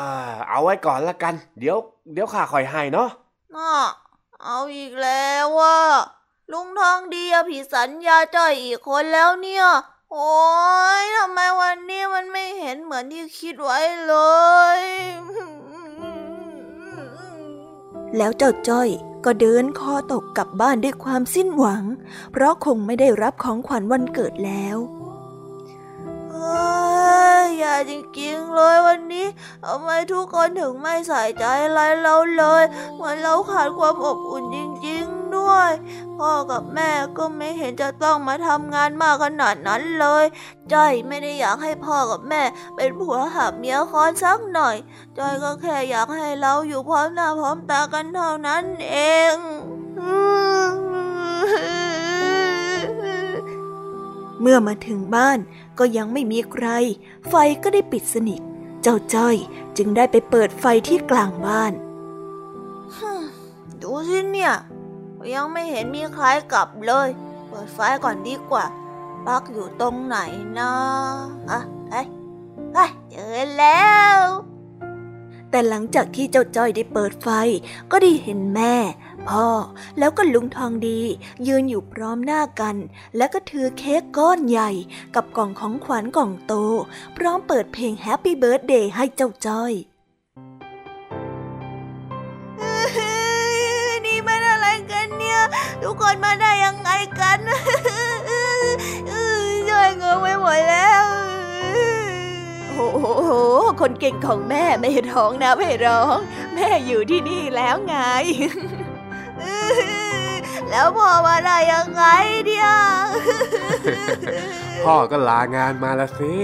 [0.48, 1.76] เอาไว้ก่อนละกัน เดี๋ยว
[2.12, 3.08] เดี๋ยวข้าคอยให้เนาะ
[3.54, 3.74] น่ะ
[4.44, 5.78] เอาอีกแล้วว่า
[6.52, 9.64] ลุงทองดีอะผิดสัญญาจ้อยอีกคนแล้วเนี่ย
[10.12, 10.32] โอ้
[11.02, 14.14] ยทำไมวันนี้มันไม่เห็นเหมือนที่คิดไว้เล
[14.78, 14.80] ย
[18.16, 18.88] แล้วเจ้าจ้อย
[19.24, 21.82] ก็เดินคอตกกลับบ้านด้วยความสิ้นหวัง
[22.32, 24.76] เพราะคงไม่ได้รับของขวัญวันเกิดแล้ว
[26.34, 26.62] อ้
[27.42, 29.26] ยอย่าจริงๆเลยวันนี้
[29.64, 35.01] ทำไมทุกคนถึงไม่ใส่ใจอะไรเราเลยเหมือนเราขาดความอบอุ่นจริงๆ
[35.42, 35.72] ด้วย
[36.18, 40.24] พ่อกับแม่ก็ไม่เห็นจะต้องมาทำงานมากขนาดนั้นเลย
[40.72, 42.42] จ้อยไม่ได้อยากให้พ่อกับแม่
[42.76, 44.76] เป็นผัวหับเมียคอนสักหน่อย
[45.18, 48.96] จ้อยก็แค่อยากให้เราอยู่พร้อมหน้าพร้อมตากันเท่านั้นเอ
[49.34, 49.36] ง
[54.40, 55.38] เมื่อมาถึงบ้าน
[55.78, 56.66] ก็ยังไม่มีใคร
[57.28, 58.40] ไฟก็ได้ปิดสนิท
[58.82, 59.36] เจ้าจ้อย
[59.76, 61.72] จึงได้ไปเปิดไฟที่กลางบ้าน
[63.82, 64.52] ดูสิเนี่ย
[65.34, 67.08] ยังไม่เห็นมีใครกลับเลย
[67.48, 68.64] เปิดไฟก่อนดีกว่า
[69.26, 70.16] ปลั๊กอยู่ตรงไหน
[70.58, 70.72] นะ
[71.50, 71.60] อะ
[71.90, 72.06] เฮ้ย
[72.74, 74.20] เฮ้ยเจอแล้ว
[75.50, 77.28] แต่หลังจากที่เจ้าจ้อยได้เปิดไฟ
[77.90, 78.74] ก็ได้เห็นแม่
[79.28, 79.46] พ่อ
[79.98, 81.00] แล้วก็ลุงทองดี
[81.46, 82.76] ยืนอยู่พร้อมหน้ากัน
[83.16, 84.70] แล้วก็ถือเค้กก้อนใหญ่
[85.14, 86.54] กับกล่องของขวัญกล่องโต
[87.16, 89.72] พร้อมเปิดเพลงแฮปปี้เบิร์ดเดย์ให้เจ้าจ้อย
[95.82, 97.38] ทุกคนมาได้ยังไงกัน
[99.70, 101.04] ย่อยเงงไปหมดแล้ว
[102.74, 103.32] โอ้โห
[103.80, 106.16] คนเก่งของแม่ไม่ร้องนะไม่ร้อง
[106.54, 107.96] แม่อยู่ที่นี่แล้วไง
[110.70, 112.04] แล้วพ่อมาได้ยังไง
[112.46, 112.68] เนี่ย
[114.84, 116.34] พ่อก็ลางานมาละสิ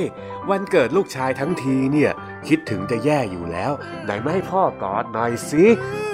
[0.50, 2.10] วันเกิดลูกชายทั้งทีเนี่ย
[2.48, 3.72] คิดถึงจะแย่อยู่แล้ว
[4.04, 5.64] ไหนไม่ให้พ่อกอดหน่อยสิ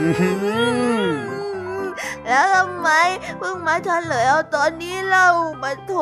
[0.01, 0.31] อื้อหื
[1.31, 1.34] อ
[2.27, 2.89] แล้วทำไม
[3.39, 5.29] เพิ่งมาเฉลยเอาตอนนี้เล่า
[5.63, 5.93] มาโท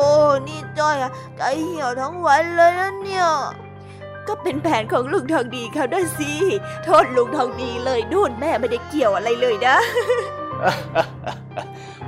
[0.49, 3.27] นี่จ้อยอะใจเหี่ยวทั้งวันเลยนะเนี่ย
[4.29, 6.33] ก็เป็นแผนของลุงทองดีเขาด้วยสิ
[6.85, 9.77] โทษลุงทองดีเลยนู่นแม่ไม่ได้เกี่ยวอะไรเลยนะ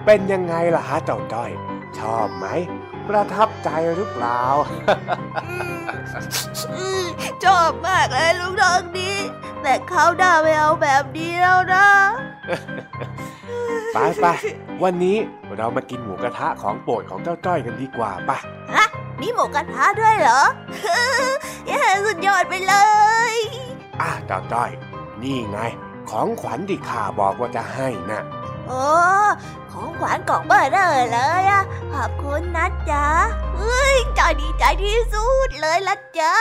[0.05, 1.51] เป็นยังไงล่ะฮะเจ้าจ้อย
[1.99, 2.47] ชอบไหม
[3.09, 4.41] ประทับใจหรือเปล่า
[6.75, 7.05] อืม
[7.45, 9.13] ชอบมากเลยลุงทองดี
[9.63, 11.89] แต่เขาด่าไม่เอาแบบนี้แล้วนะ
[13.95, 14.27] ไปไป
[14.83, 15.17] วันนี้
[15.57, 18.39] เรามากินหมูกระทะของโปรดของเจ้าจ้อยกันดีกว่าปะ
[19.21, 20.43] มีหมูกระทะด้วยเหรอ
[21.67, 22.75] เย้สุดยอดไปเล
[23.33, 23.35] ย
[24.01, 24.71] อะเจ้าจ้อย
[25.23, 25.59] นี่ไง
[26.11, 28.23] ของขวัญที่ข้าบอกว่าจะให้น่ะ
[28.69, 28.85] โอ้
[29.71, 31.63] ของขวัญกล่องเบอร์เรอเลยอะ
[31.93, 33.07] ขอบคุณนะจ๊ะ
[33.59, 36.35] เฮ้ยจอยดีใจที่สุดเลยละจ๊ะ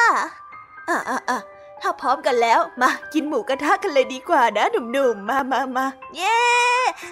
[0.89, 1.39] อะอะอะ
[1.81, 6.39] ถ้าพร้อมกันแล้ว มากินหมูกระทะกันเลยดีกว่านะหนุ่มๆ มามามาเย้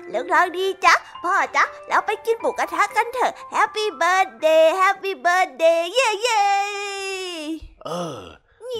[0.07, 0.93] เรื่องราวดีจ๊ะ
[1.23, 6.43] พ่อจ๊ะ เราไปกินหมูกระทะกันเถอะ Happy Birthday Happy Birthday เย้เย้
[7.85, 7.89] เอ
[8.19, 8.21] อ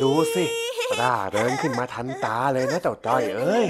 [0.02, 0.46] ดูสิ
[1.00, 3.68] ร่าเริงขึ้นมาทันตาเลยนะเจ้าจ้อยเอ้ย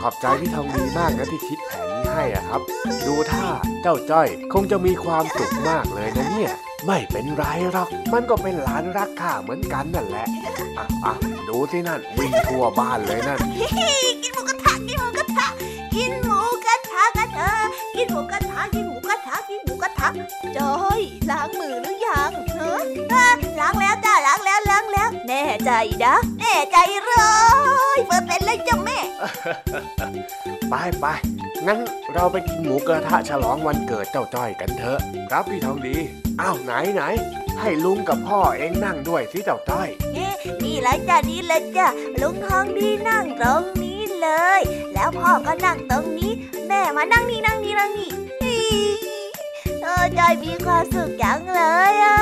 [0.00, 2.60] ขอบใจพี่ทองดีมากนะที่คิดแผนนี้ให้อะครับ
[3.06, 3.46] ดูท่า
[3.82, 6.52] เจ้าจ้อย คงจะมีความสุขมากเลยนะเนี่ย
[6.86, 10.26] ไม่เป็นไรหรอก มันก็เป็นหลานรักข้าเหมือนกันนั่นแหละ
[10.78, 11.14] อะอะ
[11.48, 15.46] ดูสินั่นวิ่งทั่วบ้านเลยนั่น กินหมูกระทะกินหมูกระทะ
[15.94, 17.64] กินหมูกระทะกันเถอะ
[17.96, 20.08] กินหมูกระทะกินหมูกระทะกินหมูกระทะ
[20.56, 21.00] จอย
[21.30, 22.74] ล้างมือหรือยังเฮ้
[23.60, 24.60] ล้างแล้วจ้าล้างแล้ว
[25.66, 25.72] ใจ
[26.04, 27.12] นะแน่ใจเล
[27.96, 28.98] ยเปิดเป็นเลยจ้ะแม่
[30.70, 31.06] ไปไป
[31.66, 31.78] งั้น
[32.12, 34.98] เราไปกินหมูกระทะฉลองวันเกิดเจ้าจ้อยกันเถอะ
[35.30, 35.96] ครับพี่ทองดี
[36.40, 37.02] อ้าวไหนไหน
[37.60, 39.88] ให้ลุงกับพ่อเองนั่งด้วยสิเจ้าจ้อย
[40.64, 41.86] นี่เลยจ้ะนี่เลยจ้ะ
[42.20, 44.60] ลุงทองดีนั่งตรงนี้เลย
[44.94, 46.32] แล้วพ่อก็นั่งตรงนี้
[46.68, 48.10] แม่มานั่งนี่นั่งนี่นั่งนี่
[48.42, 48.60] อี๋
[49.82, 52.18] เออจอยมีความสุขจังเลยอะ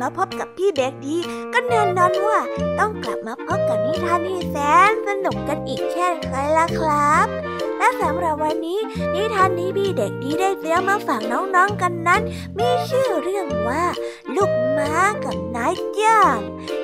[0.00, 1.16] มาพบกับพี่แดกดี
[1.52, 2.38] ก็แน่นอนว่า
[2.78, 4.56] ต้องกลับมาพบกับนิทานที่แส
[4.90, 7.26] นสนุกกันอีกเช่นเคยละครับ
[7.78, 8.78] และสำหรับวันนี้
[9.14, 12.22] นิทานนี้พี่เด็กดีได้เตรียมมาฝากน้องๆกันนั้น
[12.58, 13.84] มีชื่อเรื่องว่า
[14.36, 14.92] ลูกม้า
[15.24, 16.38] กับนายจ้าง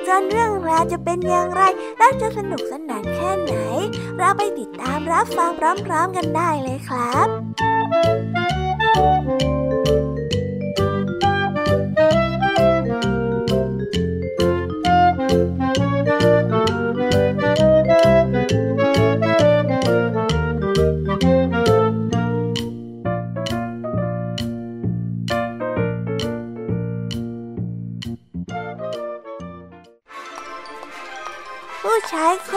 [0.05, 1.61] ส่วนเรื่องราวจะเป็นอย่างไร
[1.97, 3.53] และจะสนุกสนานแค่ไหน
[4.17, 7.27] เราไปติดตามรับฟังพร้อมๆกันได้เลยครับ
[9.27, 9.62] ผู้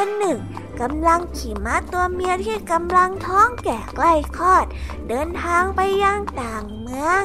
[0.07, 0.39] นหนึ่ง
[0.81, 4.67] กำลังขี่ม้าตัวเมียที่กำลังท้องแก่ใกล้คลอด
[5.09, 7.23] เดินทางไปยังต่างเมือง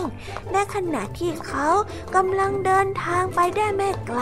[0.52, 1.68] ในขณะที่เขา
[2.16, 4.22] กำลังเดินทางไปได้ไม่ไกล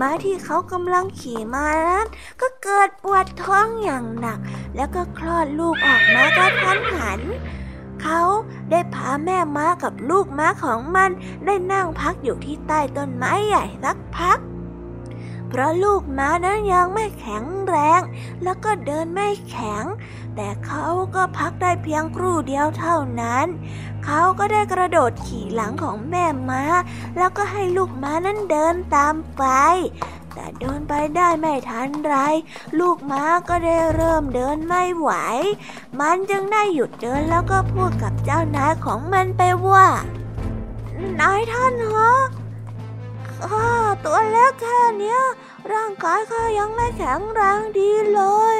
[0.00, 2.06] ม้าที่เขากำลังขี่มานั้น
[2.40, 4.38] ก็เกิดปวดท้องอย่างหนัก
[4.76, 7.20] แล้วก็คลอดลูกออกมากระทันหัน
[8.02, 8.20] เขา
[8.70, 11.10] ได้พาแม่ม้ากับลูกม้าของมัน
[11.46, 14.38] ได้นั่งพักอยู่ที่ใต้ต้นไม้ใหญ่สักพัก
[15.50, 18.00] เพราะลูกม้านั้นยังไม่แข็งแรง
[18.42, 19.84] แล้วก็เดินไม่แข็ง
[20.36, 23.46] แต่เขาก็พักได้เพียงครู่เดียวเท่านั้น
[24.04, 26.62] เขาก็ได้กระโดดขี่หลังของแม่ม้า
[27.16, 29.44] แล้วก็ให้ลูกม้านั้นเดินตามไป
[30.34, 32.14] แต่เดินไปได้ไม่ทันไร
[32.78, 35.10] ลูกม้าก็ได้เริ่มเดินไม่ไหว
[36.00, 39.88] มันจึงได้หยุดเดินแล้วก็พูดกับเจ้านายของมันไปว่า
[41.20, 42.39] นายท่านฮะ
[43.48, 43.70] ข้า
[44.04, 45.20] ตัวเล็กแค่เนี้ย
[45.72, 48.22] ร่างกายข้ายังไม่แข็งแรงดีเล
[48.54, 48.56] ย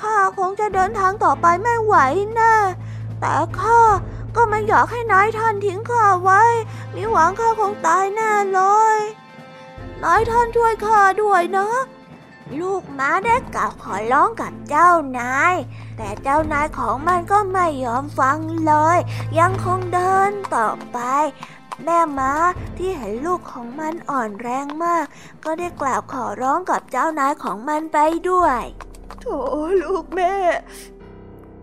[0.00, 1.94] ข้าคงจะเดินทางต่อไปไม่ไหว
[2.34, 2.56] แน่
[3.20, 3.80] แต่ข้า
[4.36, 6.42] ก็ไม่อยากให้นายท่านทิ้งข้าไว้
[6.94, 8.60] มีหวังข้าคงตายแน่เล
[8.96, 8.98] ย
[10.02, 11.68] นายท่านช่วยข้าด้วยนะ
[12.60, 15.54] ลูกม้าได้กล่าวขอร้องกับเจ้านาย
[15.96, 18.98] แต่เจ้านายของมันก็ไม่ยอมฟังเลย
[19.38, 20.98] ยังคงเดินต่อไป
[21.86, 22.32] แม่ม้า
[22.78, 25.06] ที่เห็นลูกของมันอ่อนแรงมาก
[25.44, 27.98] ก็ได้กล่าวขอร้องกับเจ้านายของมันไป
[28.30, 28.60] ด้วย
[29.20, 29.26] โถ
[29.82, 30.34] ลูกแม่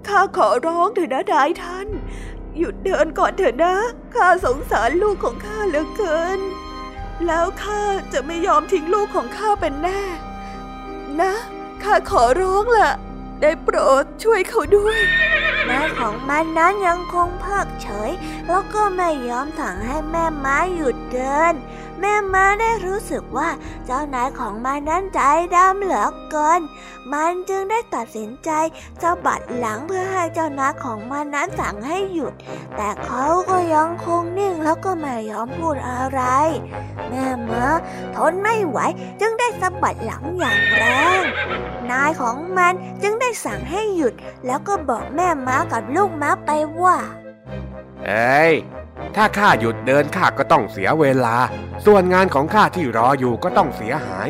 [0.08, 1.88] ข้าขอร้องเถอะนะนายท่าน
[2.58, 3.76] หยุดเดินก่อนเถอะนะ
[4.16, 6.40] ข้าสงสารลูกของข้าเหลือเกิน
[7.26, 7.82] แล้วข้า
[8.14, 10.02] จะไม่ยอมทิ้งลูกของข้าเป็นแน่
[11.22, 11.34] นะ
[11.84, 12.92] ข้าขอร้องล่ะ
[13.42, 15.00] ได้โปรดช่วยเขาด้วย
[15.72, 18.12] นายของมันนั้นยังคงเพิกเฉย
[18.48, 21.54] แล้วก็ไม่ยอมถังให้แม่ม้าหยุดเดิน
[22.00, 23.50] แม่ม้าได้รู้สึกว่า
[23.86, 25.20] เจ้านายของมันนั้นใจ
[25.56, 26.62] ดำเหลือเกิน
[27.14, 28.50] มันจึงได้ตัดสินใจ
[29.02, 32.34] สะบัดหลังเพื่อให้เจ้านายของมันนั้นสั่งให้หยุด
[32.76, 36.22] แต่เขาก็ยังคงนิ่งแล้วก็ไม่ยอมพูดอะไร
[37.10, 37.68] แม่ม้า
[38.16, 38.80] ทนไม่ไหว
[39.22, 40.84] จึงได้สะบัดหลังอย่างแร
[41.22, 41.24] ง
[41.92, 42.74] นายของมัน
[43.04, 44.14] จึงได้สั่งให้หยุด
[44.46, 46.50] แล้วก็บอกแม่ม้ากับลูกม้าไป
[46.82, 46.98] ว่า
[48.06, 48.54] เอ้ย
[49.16, 51.36] ถ้าข้าหยุดเดินข้าก็ต้องเสียเวลา
[51.86, 54.30] ส่วนงานของข้าที่รออยู่ก็ต้องเสียหาย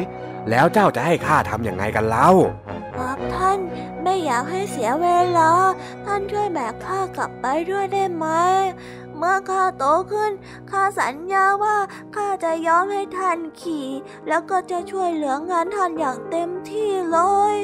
[0.49, 2.29] แล้วเจ้าจะให้ข้าทำอยังไงกันเล่า
[3.35, 3.59] ท่าน
[4.03, 5.07] ไม่อยากให้เสียเว
[5.37, 5.51] ลา
[6.05, 8.25] ท่านช่วยแบกข้ากลับไปด้วยได้ไหม
[9.17, 10.31] เมื่อข้าโตขึ้น
[10.71, 11.77] ข้าสัญญาว่า
[12.15, 13.87] ข้าจะยอมให้ท่านขี่
[14.27, 17.19] แล้วก็จะช่วยเหลืองานท่านอย่างเต็มที่เล
[17.53, 17.55] ย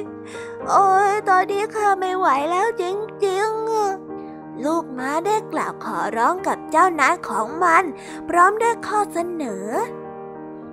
[0.68, 2.84] โอ้ยตอนนี้ข้าไม่ไหวแล้วจ
[3.26, 4.09] ริงๆอะ
[4.66, 7.84] ลูกม้าได้กล่าวขอร้องกับเจ้านายของมัน
[8.30, 9.66] พร้อมด้วยข้อเสนอ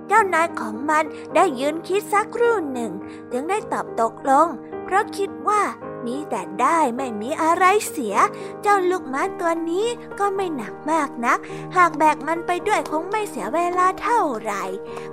[0.07, 1.03] เจ้านายของมัน
[1.35, 2.91] ได้ยืนคิดสักครู่หนึ่ง
[3.31, 4.47] จึงได้ตอบตกลง
[4.85, 5.61] เพราะคิดว่า
[6.05, 8.15] มีแต่ได้ไม่มีอะไรเสีย
[8.61, 9.87] เจ้าลูกม้าตัวนี้
[10.19, 11.39] ก็ไม่หนักมากนัก
[11.75, 14.63] หากแบกมันไปด้วยคงไม่เสียเวลาเท่าไหร่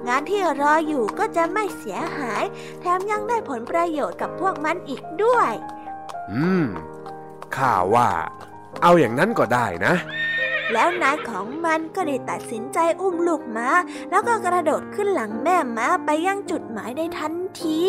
[0.06, 2.44] งานที่รออยู่ก็จะไม่เสียหาย
[2.80, 5.52] แถมยังได้ผลประโยชน์กับพวกมันอีกด้วย
[6.32, 6.66] อืม
[7.56, 8.08] ข้าว่า
[8.86, 9.94] เอาอย่างนั้นก็ได้นะ
[10.72, 13.68] แล้วนายของมันก็ได้ตัดสินใจอุ้มลูกม้า
[14.10, 17.84] แล้วก็กระโดดขึ้นหลังแม่ม้าไปยังจุดหมายในทันที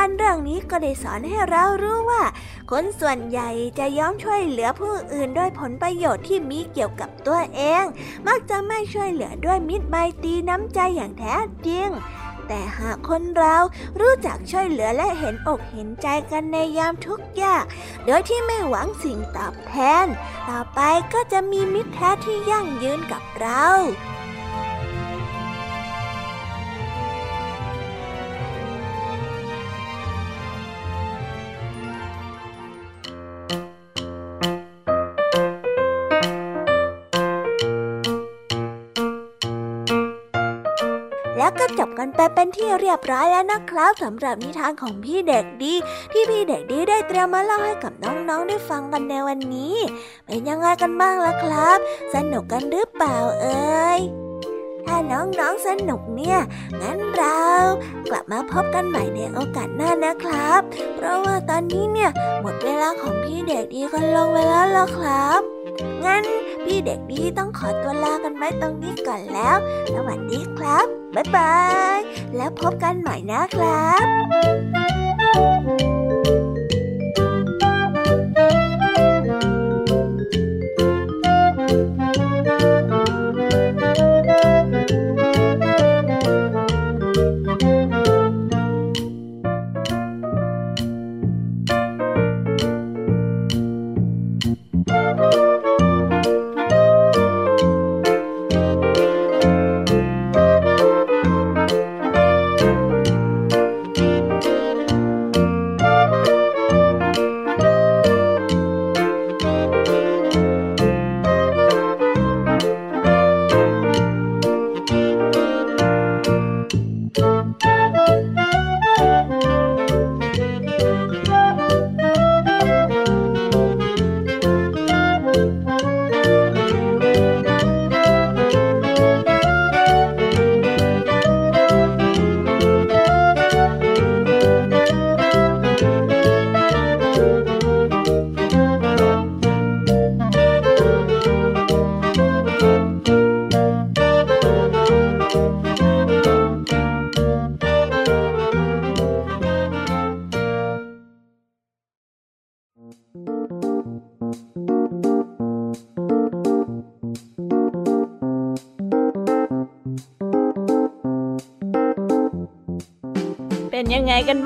[0.00, 2.22] านเรื่องนี้ก็ได้สอนให้เรารู้ว่า
[2.70, 7.84] คนส่วนใหญ่จะย้อมช่วยเหลือผู้อื่นด้วยผลประโยชน์ที่มีเกี่ยวกับตัวเอง
[8.26, 11.34] มักจะไม่ช่วยเหลือด้วยมิตรไมตรีน้ำใจอย่างแท้
[11.66, 11.88] จริง
[12.48, 13.56] แต่หากคนเรา
[14.00, 17.64] รู้จักช่วยเหลือและเห็นอกเห็นใจกันในยามทุกข์ยาก
[18.06, 19.74] โดยที่ไม่หวังสิ่งตอบแท
[20.04, 20.06] น
[20.48, 20.80] ต่อไป
[21.12, 23.66] ก็จะมีมิตรแท้ที่ยั่งยืนกับเรา
[42.48, 45.74] เป็นที่เรียบร้อยแล้วนะครับสำหรับนิทานของพี่เด็กดี
[46.12, 49.76] ที่พี่เด็กดีได้เตรียมมาเล่าให้กับน้องๆได้ฟังกันในวันนี้
[50.26, 51.78] เป็นยังไงกันบ้างล่ะครับ
[52.14, 54.00] สนุกกันหรือเปล่าเอ่ย
[54.86, 56.38] ถ้าน้องๆสนุกเนี่ย
[56.82, 57.42] งั้นเรา
[58.10, 60.60] กลับมาพบกันใหม่ในโอกาสหน้านะครับ
[60.94, 65.57] เพราะว่าตอนนี้เนี่ยหมดเวลาของพี่เด็กดีกันลงไปแล้วล่ะครับ
[66.04, 66.24] งั้น
[66.64, 69.56] พี่เด็กดีต้องขอตัวลากันไว้ตรงนี้ก่อนแล้ว
[69.92, 71.56] สวัสดีครับ บ๊ายบา
[71.96, 71.98] ย
[72.36, 74.37] แล้วพบกันใหม่นะครับ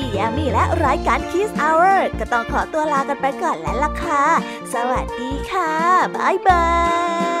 [0.17, 4.23] ยามีและรายการ Kiss Hour ก็ต้องขอตัวลากันไปก่อนแล้วล่ะค่ะ
[4.73, 5.73] สวัสดีค่ะ
[6.15, 6.65] บ๊ายบา
[7.39, 7.40] ย